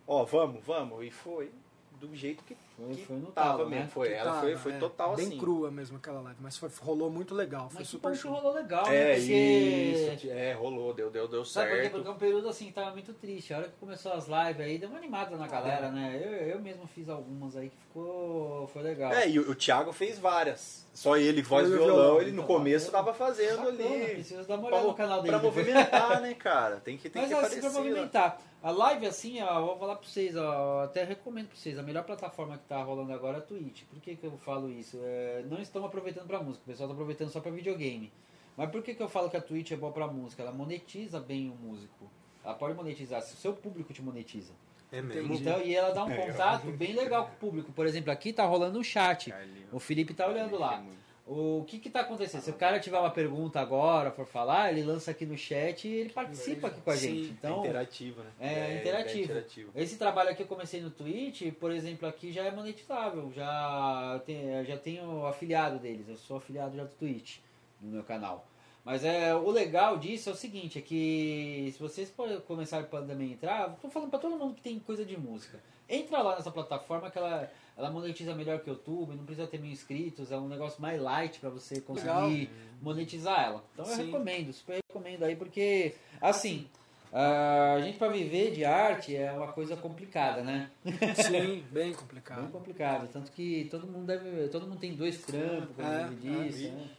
ó, 0.07 0.23
vamos, 0.25 0.63
vamos. 0.65 1.03
E 1.05 1.11
foi 1.11 1.51
do 2.01 2.15
jeito 2.15 2.45
que, 2.45 2.57
Foi- 2.77 2.95
que 2.95 3.05
foi 3.07 3.17
no 3.17 3.27
tava 3.33 3.65
mesmo. 3.65 3.85
né? 3.85 3.89
Foi, 3.93 4.09
Que 4.09 4.15
ela 4.15 4.25
tava, 4.33 4.41
foi, 4.41 4.57
foi 4.57 4.73
é, 4.73 4.79
total 4.79 5.17
bem 5.17 5.27
assim. 5.29 5.39
crua 5.39 5.71
mesmo 5.71 5.97
aquela 5.97 6.21
live, 6.21 6.39
mas 6.43 6.57
foi, 6.57 6.69
rolou 6.81 7.11
muito 7.11 7.35
legal, 7.35 7.69
foi 7.71 7.81
Mas 7.81 7.89
super 7.89 8.15
show. 8.15 8.33
rolou 8.33 8.53
legal, 8.55 8.87
É, 8.87 8.91
né? 8.91 9.15
Porque... 9.17 9.33
isso. 9.33 10.31
É, 10.31 10.53
rolou, 10.53 10.93
deu, 10.95 11.11
deu, 11.11 11.27
deu 11.27 11.45
Sabe 11.45 11.69
por 11.69 11.75
quê? 11.77 11.81
certo. 11.83 11.93
Porque 11.95 12.09
é 12.09 12.11
um 12.13 12.17
período 12.19 12.49
assim, 12.49 12.71
tava 12.71 12.91
muito 12.93 13.13
triste. 13.15 13.55
A 13.55 13.59
hora 13.59 13.69
que 13.69 13.77
começou 13.81 14.13
as 14.13 14.27
lives 14.27 14.61
aí, 14.61 14.79
deu 14.79 14.89
uma 14.89 14.99
animada 14.99 15.37
na 15.37 15.47
galera, 15.47 15.91
né? 15.91 16.21
Eu, 16.23 16.31
eu 16.55 16.61
mesmo 16.61 16.87
fiz 16.87 17.09
algumas 17.09 17.57
aí 17.57 17.71
que 17.71 17.77
ficou. 17.77 18.67
Foi 18.73 18.83
legal. 18.83 19.13
É, 19.13 19.29
e 19.29 19.39
o, 19.39 19.51
o 19.51 19.55
Thiago 19.55 19.93
fez 19.93 20.19
várias. 20.19 20.85
Só 20.93 21.17
ele, 21.17 21.43
voz 21.43 21.67
e 21.69 21.73
violão, 21.73 21.87
violão, 21.95 22.21
ele 22.23 22.31
no 22.31 22.43
então, 22.43 22.47
começo 22.57 22.91
tava 22.91 23.13
fazendo 23.13 23.59
Bacana, 23.65 23.69
ali. 23.85 24.15
Precisa 24.15 24.45
dar 24.45 24.55
uma 24.55 24.69
Pra, 24.69 24.77
olhada 24.77 24.87
no 24.89 24.95
canal 24.95 25.23
dele. 25.23 25.35
pra 25.35 25.43
movimentar, 25.43 26.21
né, 26.23 26.33
cara? 26.35 26.77
Tem 26.77 26.97
que, 26.97 27.11
tem 27.11 27.21
Mas 27.23 27.31
que 27.31 27.35
assim, 27.37 27.59
aparecer. 27.59 27.61
pra 27.61 28.23
lá. 28.23 28.39
A 28.67 28.73
live, 28.73 29.07
assim, 29.07 29.41
ó, 29.41 29.61
eu 29.61 29.67
vou 29.67 29.79
falar 29.79 29.95
pra 29.95 30.09
vocês, 30.09 30.35
ó, 30.35 30.83
até 30.83 31.05
recomendo 31.05 31.47
pra 31.47 31.57
vocês, 31.57 31.79
a 31.79 31.85
melhor 31.85 32.03
plataforma 32.03 32.59
que 32.59 32.65
tá 32.65 32.83
rolando 32.83 33.13
agora 33.13 33.37
é 33.37 33.39
a 33.39 33.41
Twitch. 33.41 33.85
Por 33.85 34.01
que, 34.01 34.17
que 34.17 34.27
eu 34.27 34.37
falo 34.39 34.69
isso? 34.69 34.99
É, 35.05 35.45
não 35.49 35.61
estão 35.61 35.85
aproveitando 35.85 36.27
pra 36.27 36.43
música, 36.43 36.65
o 36.65 36.67
pessoal 36.67 36.89
tá 36.89 36.93
aproveitando 36.93 37.31
só 37.31 37.39
pra 37.39 37.53
videogame. 37.53 38.13
Mas 38.57 38.69
por 38.69 38.83
que, 38.83 38.93
que 38.93 39.01
eu 39.01 39.09
falo 39.09 39.31
que 39.31 39.37
a 39.37 39.41
Twitch 39.41 39.71
é 39.71 39.77
boa 39.77 39.93
pra 39.93 40.09
música? 40.09 40.43
Ela 40.43 40.51
monetiza 40.51 41.21
bem 41.21 41.49
o 41.49 41.55
músico. 41.55 42.11
Ela 42.45 42.55
pode 42.55 42.75
monetizar, 42.75 43.23
se 43.23 43.35
o 43.35 43.37
seu 43.37 43.53
público 43.53 43.93
te 43.93 44.03
monetiza. 44.03 44.53
É 44.91 45.01
mesmo. 45.01 45.33
Então, 45.33 45.63
e 45.63 45.73
ela 45.73 45.95
dá 45.95 46.03
um 46.03 46.17
contato 46.17 46.67
bem 46.73 46.93
legal 46.93 47.27
com 47.27 47.35
o 47.35 47.37
público. 47.37 47.73
Por 47.73 47.87
exemplo, 47.87 48.11
aqui 48.11 48.33
tá 48.33 48.45
rolando 48.45 48.81
um 48.81 48.83
chat. 48.83 49.33
O 49.71 49.79
Felipe 49.79 50.13
tá 50.13 50.27
olhando 50.27 50.59
lá. 50.59 50.85
É. 51.27 51.31
O 51.31 51.65
que 51.67 51.79
que 51.79 51.91
tá 51.91 52.01
acontecendo? 52.01 52.41
Se 52.43 52.51
o 52.51 52.55
cara 52.55 52.79
tiver 52.79 52.99
uma 52.99 53.11
pergunta 53.11 53.61
agora, 53.61 54.11
for 54.13 54.27
falar, 54.27 54.71
ele 54.71 54.83
lança 54.83 55.11
aqui 55.11 55.27
no 55.27 55.37
chat 55.37 55.89
e 55.89 55.93
ele 55.93 56.11
participa 56.11 56.69
aqui 56.69 56.81
com 56.81 56.91
a 56.91 56.97
Sim. 56.97 57.09
gente. 57.25 57.31
Então, 57.33 57.57
é 57.57 57.61
interativo, 57.61 58.23
né? 58.23 58.31
é 58.41 58.79
interativo. 58.81 59.25
interativo. 59.25 59.71
esse 59.75 59.97
trabalho 59.97 60.31
aqui 60.31 60.43
eu 60.43 60.47
comecei 60.47 60.81
no 60.81 60.91
Twitch, 60.91 61.53
por 61.59 61.73
exemplo, 61.73 62.09
aqui 62.09 62.33
já 62.33 62.45
é 62.45 62.51
monetizável. 62.51 63.33
Já, 63.35 64.21
tem, 64.25 64.65
já 64.65 64.77
tenho 64.77 65.27
afiliado 65.27 65.79
deles. 65.79 66.09
Eu 66.09 66.17
sou 66.17 66.37
afiliado 66.37 66.77
já 66.77 66.85
do 66.85 66.95
Twitch 66.95 67.39
no 67.81 67.91
meu 67.91 68.05
canal. 68.05 68.47
Mas 68.85 69.05
é, 69.05 69.35
o 69.35 69.51
legal 69.51 69.99
disso 69.99 70.29
é 70.29 70.33
o 70.33 70.37
seguinte, 70.37 70.79
é 70.79 70.81
que 70.81 71.71
se 71.73 71.79
vocês 71.81 72.09
por- 72.09 72.41
começarem 72.43 72.87
a 72.87 72.89
também 72.89 73.33
entrar, 73.33 73.69
tô 73.83 73.91
falando 73.91 74.11
pra 74.11 74.19
todo 74.21 74.37
mundo 74.39 74.55
que 74.55 74.63
tem 74.63 74.79
coisa 74.79 75.05
de 75.05 75.19
música. 75.19 75.59
Entra 75.89 76.23
lá 76.23 76.37
nessa 76.37 76.53
plataforma 76.53 77.11
que 77.11 77.19
ela, 77.19 77.51
ela 77.77 77.91
monetiza 77.91 78.35
melhor 78.35 78.61
que 78.61 78.71
o 78.71 78.73
YouTube, 78.73 79.15
não 79.15 79.25
precisa 79.25 79.47
ter 79.47 79.59
mil 79.59 79.71
inscritos, 79.71 80.33
é 80.33 80.37
um 80.39 80.49
negócio 80.49 80.81
mais 80.81 81.01
light 81.01 81.39
pra 81.41 81.51
você 81.51 81.81
conseguir 81.81 82.51
monetizar 82.81 83.45
ela. 83.45 83.65
Então 83.75 83.85
eu 83.85 83.95
Sim. 83.97 84.05
recomendo, 84.07 84.53
super 84.53 84.79
recomendo 84.89 85.25
aí, 85.25 85.37
porque 85.37 85.95
assim, 86.21 86.67
a 87.13 87.79
gente 87.83 87.99
pra 87.99 88.09
viver 88.09 88.53
de 88.53 88.65
arte 88.65 89.15
é 89.15 89.31
uma 89.33 89.53
coisa 89.53 89.77
complicada, 89.77 90.43
né? 90.43 90.71
Sim, 91.15 91.65
bem 91.71 91.71
Bem 91.73 91.95
complicado. 91.95 92.51
complicado, 92.51 93.09
tanto 93.13 93.31
que 93.33 93.69
todo 93.71 93.87
mundo 93.87 94.07
deve, 94.07 94.49
todo 94.49 94.67
mundo 94.67 94.79
tem 94.79 94.95
dois 94.95 95.23
trampos 95.23 95.75
quando 95.77 95.87
É, 95.89 96.05
vive 96.09 96.47
disso, 96.51 96.73
né? 96.73 96.91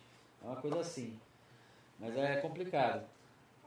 É 0.43 0.47
uma 0.47 0.55
coisa 0.57 0.79
assim. 0.79 1.19
Mas 1.99 2.15
é 2.15 2.35
complicado. 2.37 3.01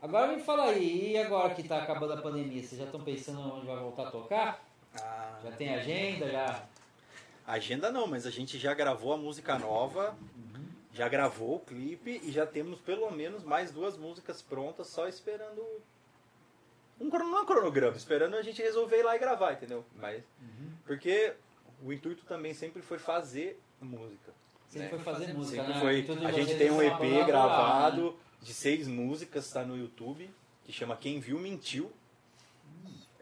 Agora 0.01 0.33
me 0.35 0.41
fala 0.43 0.65
aí, 0.67 1.13
e 1.13 1.19
agora 1.19 1.53
que 1.55 1.63
tá 1.65 1.83
acabando 1.83 2.15
a 2.15 2.23
pandemia, 2.23 2.63
vocês 2.63 2.79
já 2.79 2.85
estão 2.87 3.01
pensando 3.03 3.41
onde 3.41 3.67
vai 3.67 3.77
voltar 3.77 4.05
a 4.09 4.11
tocar? 4.11 4.65
Ah, 4.95 5.39
Já 5.45 5.53
tem 5.53 5.69
agenda, 5.75 6.31
já? 6.31 6.65
Agenda 7.53 7.91
não, 7.91 8.07
mas 8.07 8.27
a 8.27 8.31
gente 8.31 8.59
já 8.59 8.73
gravou 8.75 9.13
a 9.13 9.17
música 9.17 9.59
nova, 9.59 10.17
já 10.93 11.09
gravou 11.09 11.57
o 11.57 11.61
clipe 11.61 12.21
e 12.25 12.31
já 12.31 12.47
temos 12.47 12.81
pelo 12.81 13.11
menos 13.11 13.43
mais 13.43 13.71
duas 13.71 13.97
músicas 13.97 14.43
prontas, 14.43 14.87
só 14.87 15.09
esperando 15.09 15.61
um 17.01 17.09
não 17.09 17.39
é 17.39 17.41
um 17.41 17.47
cronograma, 17.47 17.97
esperando 17.97 18.37
a 18.37 18.43
gente 18.43 18.61
resolver 18.61 18.99
ir 18.99 19.03
lá 19.03 19.17
e 19.17 19.19
gravar, 19.19 19.55
entendeu? 19.55 19.85
Mas 19.97 20.23
porque 20.85 21.33
o 21.83 21.93
intuito 21.93 22.25
também 22.27 22.53
sempre 22.53 22.83
foi 22.83 22.99
fazer 22.99 23.59
música. 23.81 24.33
Sempre 24.69 24.87
né? 24.87 24.91
foi 24.91 24.99
fazer 24.99 25.33
música, 25.33 25.57
Sempre 25.57 25.75
né? 25.75 25.81
foi. 25.81 26.03
Tudo 26.03 26.21
de 26.21 26.27
A 26.27 26.33
gente 26.33 26.57
tem 26.57 26.71
um 26.71 26.83
EP 26.83 27.27
gravado 27.27 28.13
né? 28.13 28.17
de 28.43 28.55
seis 28.55 28.87
músicas, 28.87 29.47
está 29.47 29.65
no 29.65 29.77
YouTube, 29.77 30.31
que 30.65 30.73
chama 30.73 30.97
Quem 30.97 31.19
Viu 31.19 31.39
Mentiu. 31.39 31.91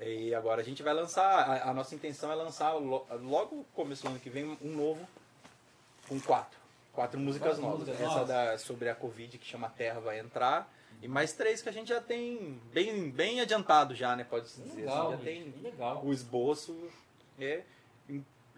E 0.01 0.35
agora 0.35 0.61
a 0.61 0.65
gente 0.65 0.83
vai 0.83 0.95
lançar, 0.95 1.27
a, 1.27 1.71
a 1.71 1.75
nossa 1.75 1.95
intenção 1.95 2.31
é 2.31 2.35
lançar 2.35 2.73
lo- 2.75 3.07
logo 3.23 3.57
no 3.57 3.65
começo 3.75 4.03
do 4.05 4.09
ano 4.11 4.21
que 4.21 4.31
vem 4.31 4.57
um 4.63 4.77
novo 4.77 5.07
com 6.09 6.21
quatro. 6.21 6.57
Quatro 6.93 7.19
músicas 7.19 7.51
Quatro 7.59 7.63
novas. 7.63 7.79
músicas 7.81 8.01
Essa 8.01 8.11
novas. 8.15 8.29
da, 8.29 8.59
sobre 8.59 8.89
a 8.89 8.95
Covid 8.95 9.39
que 9.39 9.47
chama 9.47 9.69
Terra 9.71 10.01
vai 10.01 10.19
entrar. 10.21 10.73
E 11.03 11.07
mais 11.09 11.33
três 11.33 11.63
que 11.63 11.69
a 11.69 11.73
gente 11.73 11.89
já 11.89 12.01
tem 12.01 12.61
bem, 12.73 13.11
bem 13.11 13.41
adiantado 13.41 13.95
já, 13.95 14.17
né? 14.17 14.25
Pode-se 14.25 14.61
dizer. 14.61 14.81
Legal, 14.83 15.13
assim, 15.13 15.25
já 15.25 15.31
gente, 15.31 15.51
tem 15.53 15.63
legal. 15.63 16.01
o 16.05 16.13
esboço. 16.13 16.77
É, 17.41 17.63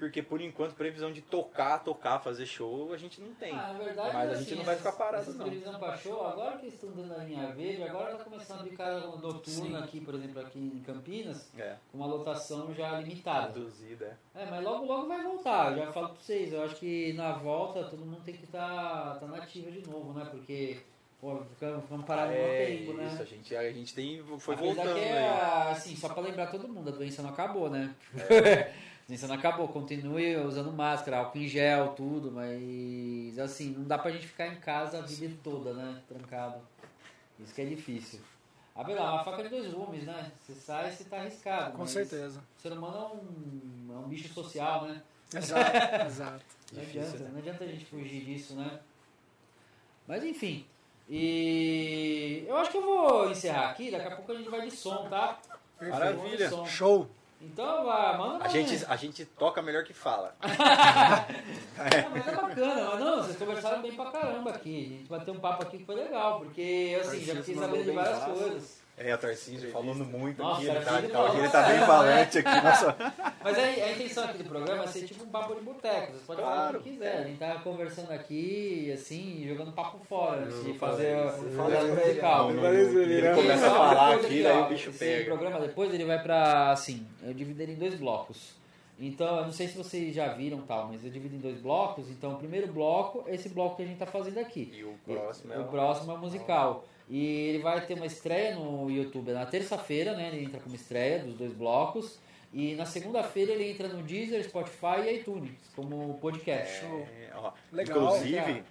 porque 0.00 0.22
por 0.22 0.40
enquanto 0.40 0.74
previsão 0.74 1.12
de 1.12 1.20
tocar, 1.20 1.78
tocar, 1.84 2.18
fazer 2.18 2.46
show, 2.46 2.92
a 2.92 2.96
gente 2.96 3.20
não 3.20 3.32
tem. 3.34 3.52
Ah, 3.52 3.72
na 3.74 3.78
verdade, 3.84 4.14
Mas 4.14 4.30
a 4.30 4.32
assim, 4.32 4.44
gente 4.44 4.54
não 4.56 4.64
vai 4.64 4.76
ficar 4.76 4.92
parado, 4.92 5.32
não. 5.34 5.44
previsão 5.46 5.78
pra 5.78 5.96
show, 5.96 6.26
agora 6.26 6.56
que 6.56 6.64
eles 6.64 6.74
estão 6.74 6.90
dando 6.90 7.14
a 7.14 7.18
linha 7.22 7.46
verde, 7.52 7.82
agora 7.84 8.16
tá 8.16 8.24
começando 8.24 8.62
a 8.62 8.64
ficar 8.64 8.92
noturna 9.18 9.78
aqui, 9.84 10.00
por 10.00 10.14
exemplo, 10.14 10.40
aqui 10.40 10.58
em 10.58 10.80
Campinas, 10.80 11.50
É, 11.56 11.76
com 11.92 11.98
uma 11.98 12.06
lotação 12.06 12.74
já 12.74 12.98
limitada. 12.98 13.48
reduzida. 13.52 14.18
é. 14.34 14.42
É, 14.42 14.46
mas 14.50 14.64
logo 14.64 14.86
logo 14.86 15.06
vai 15.06 15.22
voltar, 15.22 15.72
eu 15.72 15.84
já 15.84 15.92
falo 15.92 16.08
pra 16.08 16.16
vocês, 16.20 16.52
eu 16.52 16.64
acho 16.64 16.76
que 16.76 17.12
na 17.12 17.32
volta 17.32 17.84
todo 17.84 18.00
mundo 18.04 18.22
tem 18.24 18.34
que 18.34 18.44
estar 18.44 19.14
tá, 19.14 19.18
tá 19.20 19.26
nativa 19.26 19.70
de 19.70 19.86
novo, 19.86 20.18
né? 20.18 20.26
Porque, 20.30 20.78
pô, 21.20 21.36
ficamos, 21.44 21.82
ficamos 21.82 22.06
parados 22.06 22.34
no 22.34 22.40
É, 22.40 22.66
tempo, 22.66 22.92
né? 22.94 23.06
isso, 23.12 23.22
a 23.22 23.24
gente, 23.26 23.54
a 23.54 23.70
gente 23.72 23.94
tem, 23.94 24.22
foi 24.38 24.54
Apesar 24.54 24.74
voltando 24.74 24.94
que 24.94 25.00
é, 25.04 25.18
aí. 25.28 25.72
assim, 25.72 25.94
só 25.94 26.08
pra 26.08 26.22
lembrar 26.22 26.46
todo 26.46 26.66
mundo, 26.66 26.88
a 26.88 26.92
doença 26.92 27.20
não 27.22 27.30
acabou, 27.30 27.68
né? 27.68 27.94
É. 28.30 28.72
não 29.26 29.34
acabou, 29.34 29.68
continue 29.68 30.36
usando 30.36 30.72
máscara, 30.72 31.18
álcool 31.18 31.38
em 31.38 31.48
gel, 31.48 31.88
tudo, 31.88 32.30
mas 32.30 33.38
assim, 33.38 33.70
não 33.70 33.84
dá 33.84 33.98
pra 33.98 34.10
gente 34.10 34.26
ficar 34.26 34.46
em 34.46 34.56
casa 34.56 34.98
a 34.98 35.02
vida 35.02 35.36
toda, 35.42 35.72
né? 35.72 36.00
Trancado. 36.08 36.60
Isso 37.38 37.54
que 37.54 37.62
é 37.62 37.64
difícil. 37.64 38.20
Ah, 38.74 38.84
Bela, 38.84 39.12
uma 39.12 39.24
faca 39.24 39.42
de 39.42 39.48
dois 39.48 39.72
gumes, 39.72 40.04
né? 40.04 40.30
Você 40.40 40.54
sai, 40.54 40.90
você 40.90 41.04
tá 41.04 41.18
arriscado. 41.18 41.76
Com 41.76 41.86
certeza. 41.86 42.40
O 42.58 42.62
ser 42.62 42.72
humano 42.72 42.96
é 42.96 43.94
um, 43.94 43.94
é 43.94 43.98
um 43.98 44.08
bicho 44.08 44.32
social, 44.32 44.86
né? 44.86 45.02
Exato, 45.34 45.76
exato. 46.06 46.44
Não 46.72 46.80
Difícil, 46.80 47.02
adianta, 47.02 47.24
né? 47.24 47.30
não 47.32 47.38
adianta 47.38 47.64
a 47.64 47.66
gente 47.66 47.84
fugir 47.86 48.24
disso, 48.24 48.54
né? 48.54 48.80
Mas 50.06 50.24
enfim. 50.24 50.66
E 51.08 52.44
eu 52.46 52.56
acho 52.56 52.70
que 52.70 52.76
eu 52.76 52.82
vou 52.82 53.30
encerrar 53.30 53.70
aqui, 53.70 53.90
daqui 53.90 54.06
a 54.06 54.16
pouco 54.16 54.32
a 54.32 54.36
gente 54.36 54.48
vai 54.48 54.62
de 54.62 54.70
som, 54.70 55.08
tá? 55.08 55.40
Maravilha. 55.80 56.48
Som. 56.48 56.66
Show. 56.66 57.10
Então, 57.40 57.84
vai, 57.86 58.18
manda 58.18 58.44
A 58.44 58.48
gente, 58.48 58.84
a 58.86 58.96
gente 58.96 59.24
toca 59.24 59.62
melhor 59.62 59.82
que 59.84 59.94
fala. 59.94 60.34
Ah, 61.82 62.10
mas 62.10 62.28
é 62.28 62.36
bacana, 62.36 62.90
mas 62.90 63.00
não, 63.00 63.16
vocês 63.22 63.36
conversaram 63.38 63.80
bem 63.80 63.92
pra 63.92 64.10
caramba 64.10 64.50
aqui. 64.50 64.86
A 64.86 64.98
gente 64.98 65.08
bateu 65.08 65.32
um 65.32 65.40
papo 65.40 65.62
aqui 65.62 65.78
que 65.78 65.84
foi 65.86 65.94
legal, 65.94 66.40
porque 66.40 66.98
assim, 67.00 67.20
já 67.20 67.36
fiquei 67.36 67.54
sabendo 67.54 67.84
de 67.84 67.90
várias 67.92 68.24
coisas. 68.24 68.79
É, 69.02 69.14
o 69.14 69.18
Tarcísio 69.18 69.70
falando 69.70 70.04
muito 70.04 70.42
Nossa, 70.42 70.60
aqui, 70.60 70.68
ele 70.68 70.78
tá, 70.80 70.84
Tarcísio 70.84 71.10
tá- 71.10 71.18
falou 71.18 71.38
ele 71.38 71.48
tá 71.48 71.62
bem 71.62 71.78
bastante, 71.80 71.86
falante 71.86 72.38
aqui. 72.38 72.64
Nossa. 72.64 72.96
Mas 73.42 73.58
a, 73.58 73.62
a 73.62 73.92
intenção 73.92 74.24
aqui 74.24 74.38
do 74.38 74.44
programa 74.44 74.84
é 74.84 74.86
ser 74.88 75.02
tipo 75.06 75.24
um 75.24 75.28
papo 75.28 75.54
de 75.54 75.62
boteco. 75.62 76.12
Vocês 76.12 76.22
podem 76.26 76.44
falar 76.44 76.56
o 76.56 76.60
Claro. 76.60 76.80
que 76.82 76.90
quiser. 76.90 77.16
A 77.16 77.22
gente 77.24 77.38
tá 77.38 77.54
conversando 77.64 78.10
aqui, 78.12 78.92
assim, 78.92 79.46
jogando 79.48 79.72
papo 79.72 79.98
fora 80.06 80.42
antes 80.44 80.62
de 80.62 80.68
Não 80.68 80.74
fazer 80.74 81.16
o 81.16 81.42
musical. 81.94 82.50
Ele 82.50 83.34
começa 83.34 83.66
a 83.66 83.70
falar 83.70 84.14
aqui, 84.16 84.42
daí 84.42 84.56
ó, 84.58 84.66
o 84.66 84.68
bicho 84.68 84.90
esse 84.90 84.98
pega. 84.98 85.24
programa 85.24 85.60
depois 85.60 85.94
ele 85.94 86.04
vai 86.04 86.22
pra, 86.22 86.70
assim, 86.70 87.06
eu 87.22 87.32
divido 87.32 87.62
ele 87.62 87.72
em 87.72 87.76
dois 87.76 87.94
blocos. 87.94 88.54
Então, 89.02 89.38
eu 89.38 89.44
não 89.46 89.52
sei 89.52 89.66
se 89.66 89.78
vocês 89.78 90.14
já 90.14 90.28
viram 90.34 90.60
tal, 90.60 90.88
mas 90.88 91.02
eu 91.02 91.10
divido 91.10 91.34
em 91.34 91.38
dois 91.38 91.58
blocos. 91.58 92.10
Então, 92.10 92.32
o 92.34 92.36
primeiro 92.36 92.70
bloco 92.70 93.24
é 93.26 93.34
esse 93.34 93.48
bloco 93.48 93.76
que 93.76 93.82
a 93.82 93.86
gente 93.86 93.96
tá 93.96 94.04
fazendo 94.04 94.38
aqui. 94.38 94.70
E 94.76 94.84
o 94.84 94.94
próximo 95.06 95.54
é 95.54 95.58
O 95.58 95.62
o- 95.62 95.68
próximo 95.68 96.12
é 96.12 96.16
musical. 96.18 96.84
E 97.10 97.48
ele 97.48 97.58
vai 97.58 97.80
ter 97.84 97.94
uma 97.94 98.06
estreia 98.06 98.54
no 98.54 98.88
YouTube 98.88 99.32
na 99.32 99.44
terça-feira, 99.44 100.14
né? 100.16 100.28
Ele 100.32 100.44
entra 100.44 100.60
como 100.60 100.74
estreia 100.76 101.18
dos 101.18 101.34
dois 101.34 101.52
blocos. 101.52 102.18
E 102.52 102.74
na 102.76 102.86
segunda-feira 102.86 103.52
ele 103.52 103.68
entra 103.70 103.88
no 103.88 104.02
Deezer, 104.02 104.42
Spotify 104.44 105.00
e 105.06 105.16
iTunes, 105.16 105.50
como 105.74 106.18
podcast. 106.20 106.84
É, 106.84 107.30
ó, 107.34 107.52
Legal. 107.72 107.96
Inclusive, 108.16 108.62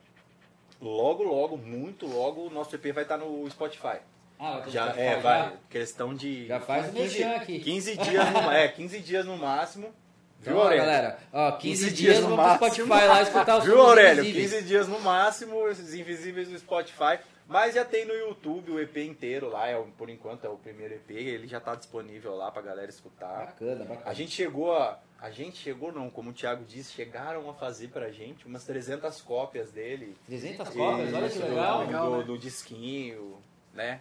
logo, 0.81 1.23
logo, 1.23 1.57
muito 1.57 2.07
logo, 2.07 2.47
o 2.47 2.49
nosso 2.49 2.73
EP 2.75 2.93
vai 2.93 3.03
estar 3.03 3.17
no 3.17 3.49
Spotify. 3.49 3.97
Ah, 4.37 4.59
vai 4.59 4.69
Já, 4.69 4.83
Spotify, 4.85 5.01
é, 5.01 5.11
já? 5.15 5.19
vai. 5.19 5.53
Questão 5.69 6.13
de. 6.13 6.47
Já 6.47 6.59
faz 6.61 6.87
o 6.89 6.93
15, 6.93 7.19
merchan 7.19 7.35
aqui. 7.35 7.59
15 7.59 7.97
dias 7.99 8.31
no, 8.31 8.51
é, 8.51 8.67
15 8.69 8.99
dias 8.99 9.25
no 9.25 9.37
máximo. 9.37 9.93
Viu, 10.41 10.53
Então, 10.53 10.61
Aurélio? 10.61 10.85
galera, 10.85 11.19
ó, 11.33 11.51
15, 11.53 11.83
15 11.85 11.95
dias, 11.95 12.15
dias 12.17 12.29
no 12.29 12.37
máximo. 12.37 12.55
Spotify 12.69 13.05
lá 13.07 13.21
escutar 13.21 13.57
os 13.57 13.65
Viu, 13.65 13.81
Aurélio? 13.81 14.23
invisíveis. 14.23 14.51
15 14.53 14.65
dias 14.65 14.87
no 14.87 14.99
máximo, 15.01 15.67
esses 15.67 15.93
invisíveis 15.93 16.47
do 16.47 16.57
Spotify. 16.57 17.19
Mas 17.49 17.73
já 17.73 17.83
tem 17.83 18.05
no 18.05 18.13
YouTube 18.13 18.71
o 18.73 18.79
EP 18.79 18.95
inteiro 18.97 19.49
lá, 19.49 19.67
é, 19.67 19.75
o- 19.75 19.87
por 19.97 20.07
enquanto 20.07 20.45
é 20.45 20.49
o 20.49 20.55
primeiro 20.55 20.93
EP, 20.93 21.09
ele 21.11 21.47
já 21.47 21.59
tá 21.59 21.73
disponível 21.73 22.35
lá 22.35 22.51
pra 22.51 22.61
galera 22.61 22.89
escutar. 22.91 23.47
Bacana, 23.47 23.83
bacana. 23.85 24.01
A 24.09 24.13
gente 24.13 24.31
chegou 24.31 24.71
a. 24.77 24.99
A 25.19 25.31
gente 25.31 25.57
chegou, 25.57 25.91
não, 25.91 26.09
como 26.11 26.29
o 26.29 26.33
Thiago 26.33 26.63
disse, 26.63 26.93
chegaram 26.93 27.49
a 27.49 27.53
fazer 27.55 27.89
pra 27.89 28.09
gente 28.11 28.45
umas 28.45 28.63
300 28.65 29.19
cópias 29.21 29.71
dele. 29.71 30.15
300 30.27 30.69
cópias, 30.69 31.11
olha 31.13 31.21
que 31.27 31.33
Isso, 31.35 31.39
do- 31.41 31.47
legal. 31.49 31.79
Legal, 31.85 32.11
do, 32.11 32.17
né? 32.19 32.23
do 32.23 32.37
disquinho, 32.37 33.37
né? 33.73 33.99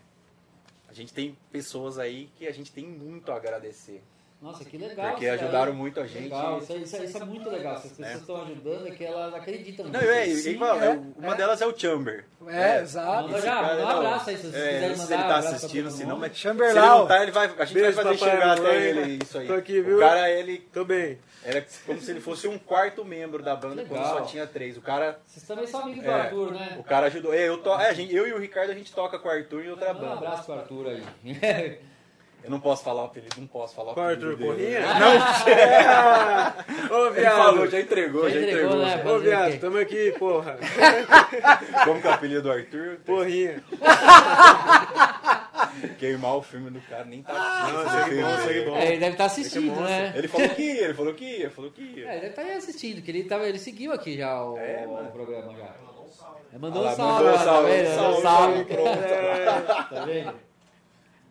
A 0.88 0.92
gente 0.92 1.12
tem 1.12 1.36
pessoas 1.50 1.98
aí 1.98 2.30
que 2.36 2.46
a 2.46 2.52
gente 2.52 2.70
tem 2.70 2.84
muito 2.86 3.32
a 3.32 3.36
agradecer. 3.36 4.02
Nossa, 4.40 4.64
que 4.64 4.78
legal. 4.78 5.10
Porque 5.10 5.26
ajudaram 5.26 5.74
muito 5.74 5.98
a 5.98 6.06
gente. 6.06 6.24
Legal, 6.24 6.58
isso, 6.58 6.72
é- 6.72 6.76
isso 6.76 6.96
é- 6.96 7.04
isso 7.06 7.18
é 7.18 7.24
muito 7.24 7.50
legal. 7.50 7.76
Se 7.78 7.88
as 7.88 7.92
pessoas 7.92 8.20
estão 8.20 8.42
ajudando, 8.42 8.86
é 8.86 8.90
que 8.92 9.04
elas 9.04 9.34
acreditam 9.34 9.86
Não, 9.86 9.98
nisso. 10.00 10.12
é, 10.12 10.24
Sim, 10.26 10.54
é, 10.62 11.18
uma 11.18 11.32
é. 11.32 11.36
delas 11.36 11.60
é 11.60 11.66
o 11.66 11.76
Chamber. 11.76 12.24
É, 12.46 12.80
exato. 12.80 13.28
Manda 13.28 13.40
já, 13.40 13.54
cara 13.56 13.66
manda 13.74 13.84
um 13.84 13.88
abraço 13.88 14.30
aí, 14.30 14.36
se 14.36 14.42
vocês 14.42 14.54
é, 14.54 14.58
quiserem 14.74 14.88
não 14.90 14.96
sei 14.96 15.06
se 15.06 15.12
mandar 15.12 15.24
ele 15.24 15.32
tá 15.32 15.38
assistindo, 15.50 15.90
se 15.90 16.04
não, 16.06 16.18
mas 16.18 16.32
se 16.32 16.38
Chamberlain. 16.38 16.78
ele 16.78 16.86
não 16.86 17.06
tá, 17.08 17.22
ele 17.24 17.32
vai, 17.32 17.46
a 17.46 17.64
gente 17.64 17.74
Beijo, 17.74 17.96
vai 17.96 18.04
fazer 18.04 18.18
papai, 18.18 18.30
chegar 18.36 18.58
até 18.58 18.76
ele 18.88 19.18
isso 19.24 19.38
aí. 19.38 19.46
Tô 19.48 19.54
aqui, 19.54 19.80
viu? 19.82 19.96
O 19.96 20.00
cara, 20.00 20.30
ele 20.30 20.58
Tô 20.72 20.84
bem. 20.84 21.18
era 21.44 21.66
como 21.84 22.00
se 22.00 22.10
ele 22.12 22.20
fosse 22.20 22.46
um 22.46 22.58
quarto 22.60 23.04
membro 23.04 23.42
da 23.42 23.56
banda 23.56 23.84
quando 23.84 24.04
só 24.04 24.20
tinha 24.20 24.46
três. 24.46 24.76
O 24.76 24.80
cara, 24.80 25.18
Vocês 25.26 25.44
também 25.48 25.66
são 25.66 25.80
amigos 25.82 26.04
do 26.04 26.10
É. 26.10 26.14
Arthur, 26.14 26.52
né? 26.52 26.76
o 26.78 26.84
cara 26.84 27.06
ajudou. 27.08 27.34
É, 27.34 27.48
eu, 27.48 27.58
to, 27.58 27.70
é, 27.70 27.88
a 27.88 27.92
gente- 27.92 28.14
eu 28.14 28.26
e 28.28 28.32
o 28.32 28.38
Ricardo 28.38 28.70
a 28.70 28.74
gente 28.74 28.92
toca 28.94 29.18
com 29.18 29.26
o 29.26 29.30
Arthur 29.32 29.64
em 29.64 29.70
outra 29.70 29.92
Manda 29.92 30.06
um 30.06 30.08
banda. 30.10 30.26
abraço 30.26 30.44
pro 30.44 30.54
Arthur 30.54 30.86
aí. 30.86 31.02
Eu 32.44 32.50
não 32.50 32.60
posso 32.60 32.82
falar 32.84 33.02
o 33.02 33.04
apelido, 33.06 33.34
não 33.38 33.46
posso 33.46 33.74
falar 33.74 33.88
o 33.88 33.92
apelido. 34.00 34.30
Arthur? 34.30 34.46
Porrinha? 34.46 34.80
Não, 36.88 36.96
Ô, 36.98 37.06
ele 37.08 37.24
falou, 37.26 37.54
viado. 37.66 37.70
já 37.70 37.80
entregou, 37.80 38.30
Já 38.30 38.30
já 38.30 38.40
entregou, 38.46 38.82
entregou. 38.82 38.86
né? 38.86 39.04
Ô, 39.12 39.18
viado, 39.18 39.50
quê? 39.52 39.58
tamo 39.58 39.78
aqui, 39.78 40.14
porra. 40.18 40.58
Como 41.84 42.00
que 42.00 42.06
é 42.06 42.10
o 42.10 42.14
apelido 42.14 42.42
do 42.42 42.50
Arthur? 42.52 42.98
Porrinha. 43.04 43.62
Queimar 45.98 46.36
o 46.36 46.42
filme 46.42 46.70
do 46.70 46.80
cara, 46.82 47.04
nem 47.04 47.22
tá 47.22 47.32
Não, 47.34 47.80
assistindo. 47.80 48.04
segue 48.08 48.22
bom, 48.22 48.36
segue 48.46 48.60
bom. 48.70 48.76
É, 48.76 48.86
ele 48.88 48.98
deve 48.98 49.12
estar 49.12 49.24
assistindo, 49.26 49.66
monstro. 49.66 49.84
né? 49.84 50.12
Ele 50.16 50.28
falou 50.28 50.48
que 50.48 50.62
ia, 50.62 50.84
ele 50.84 50.94
falou 50.94 51.14
que 51.14 51.24
ia, 51.24 51.50
falou 51.50 51.70
que 51.70 51.82
ia. 51.82 52.06
É, 52.08 52.12
ele 52.12 52.20
deve 52.20 52.26
estar 52.28 52.42
aí 52.42 52.52
assistindo, 52.52 53.02
que 53.02 53.10
ele, 53.10 53.24
tava, 53.24 53.46
ele 53.48 53.58
seguiu 53.58 53.92
aqui 53.92 54.16
já 54.16 54.42
o, 54.42 54.56
É, 54.58 54.86
o 54.86 55.10
programa 55.12 55.52
já. 55.56 55.74
Ele 56.50 56.58
mandou 56.62 56.82
Ah 56.82 56.84
um 56.84 56.88
lá, 56.88 56.94
salve, 56.96 57.12
mandou 57.12 57.28
um 57.28 57.32
tá 57.36 57.44
salve? 57.44 57.70
Mandou 57.70 58.18
um 58.18 58.22
salve, 58.22 58.22
salve. 58.22 58.64
pronto. 58.64 58.98
Tá 59.94 60.04
vendo? 60.06 60.47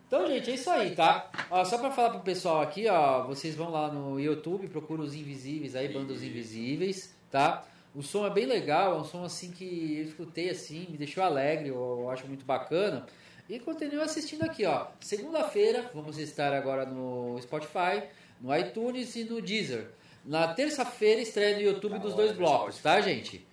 Então, 0.08 0.26
gente, 0.26 0.50
é 0.50 0.54
isso 0.54 0.70
aí, 0.70 0.94
tá? 0.94 1.30
Ó, 1.50 1.62
só 1.66 1.76
pra 1.76 1.90
falar 1.90 2.08
pro 2.08 2.20
pessoal 2.20 2.62
aqui, 2.62 2.88
ó, 2.88 3.26
vocês 3.26 3.54
vão 3.54 3.70
lá 3.70 3.92
no 3.92 4.18
YouTube, 4.18 4.66
procuram 4.68 5.04
os 5.04 5.14
Invisíveis 5.14 5.76
aí, 5.76 5.86
Bandos 5.88 6.22
Invisíveis, 6.22 7.14
tá? 7.30 7.62
O 7.94 8.02
som 8.02 8.26
é 8.26 8.30
bem 8.30 8.46
legal, 8.46 8.94
é 8.94 8.98
um 8.98 9.04
som 9.04 9.22
assim 9.22 9.50
que 9.50 9.98
eu 9.98 10.04
escutei 10.04 10.48
assim, 10.48 10.86
me 10.88 10.96
deixou 10.96 11.22
alegre, 11.22 11.68
eu, 11.68 11.98
eu 12.00 12.10
acho 12.10 12.26
muito 12.26 12.42
bacana. 12.46 13.04
E 13.50 13.58
continuo 13.58 14.00
assistindo 14.00 14.44
aqui, 14.44 14.64
ó. 14.64 14.86
Segunda-feira, 14.98 15.90
vamos 15.92 16.16
estar 16.18 16.54
agora 16.54 16.86
no 16.86 17.38
Spotify, 17.42 18.02
no 18.40 18.56
iTunes 18.56 19.14
e 19.14 19.24
no 19.24 19.42
Deezer. 19.42 19.90
Na 20.24 20.54
terça-feira 20.54 21.20
estreia 21.20 21.56
no 21.56 21.62
YouTube 21.62 21.98
dos 21.98 22.14
dois 22.14 22.32
blocos, 22.32 22.78
tá, 22.78 22.98
gente? 23.02 23.46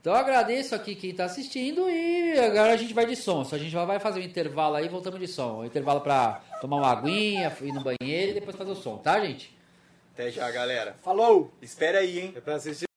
Então 0.00 0.12
eu 0.12 0.18
agradeço 0.18 0.74
aqui 0.74 0.94
quem 0.94 1.12
tá 1.12 1.24
assistindo 1.24 1.88
e 1.90 2.38
agora 2.38 2.72
a 2.72 2.76
gente 2.76 2.94
vai 2.94 3.04
de 3.04 3.16
som. 3.16 3.44
Só 3.44 3.56
a 3.56 3.58
gente 3.58 3.74
vai 3.74 3.98
fazer 3.98 4.20
um 4.20 4.22
intervalo 4.22 4.76
aí 4.76 4.86
e 4.86 4.88
voltamos 4.88 5.18
de 5.18 5.26
som. 5.26 5.60
Um 5.60 5.64
intervalo 5.64 6.00
pra 6.00 6.40
tomar 6.60 6.76
uma 6.76 6.90
aguinha, 6.90 7.54
ir 7.60 7.72
no 7.72 7.82
banheiro 7.82 8.30
e 8.30 8.34
depois 8.34 8.56
fazer 8.56 8.70
o 8.70 8.76
som, 8.76 8.96
tá, 8.96 9.20
gente? 9.20 9.56
Até 10.14 10.30
já, 10.30 10.50
galera. 10.50 10.96
Falou! 11.02 11.52
Espera 11.60 11.98
aí, 11.98 12.18
hein? 12.20 12.32
É 12.36 12.40
pra 12.40 12.54
assistir. 12.56 12.87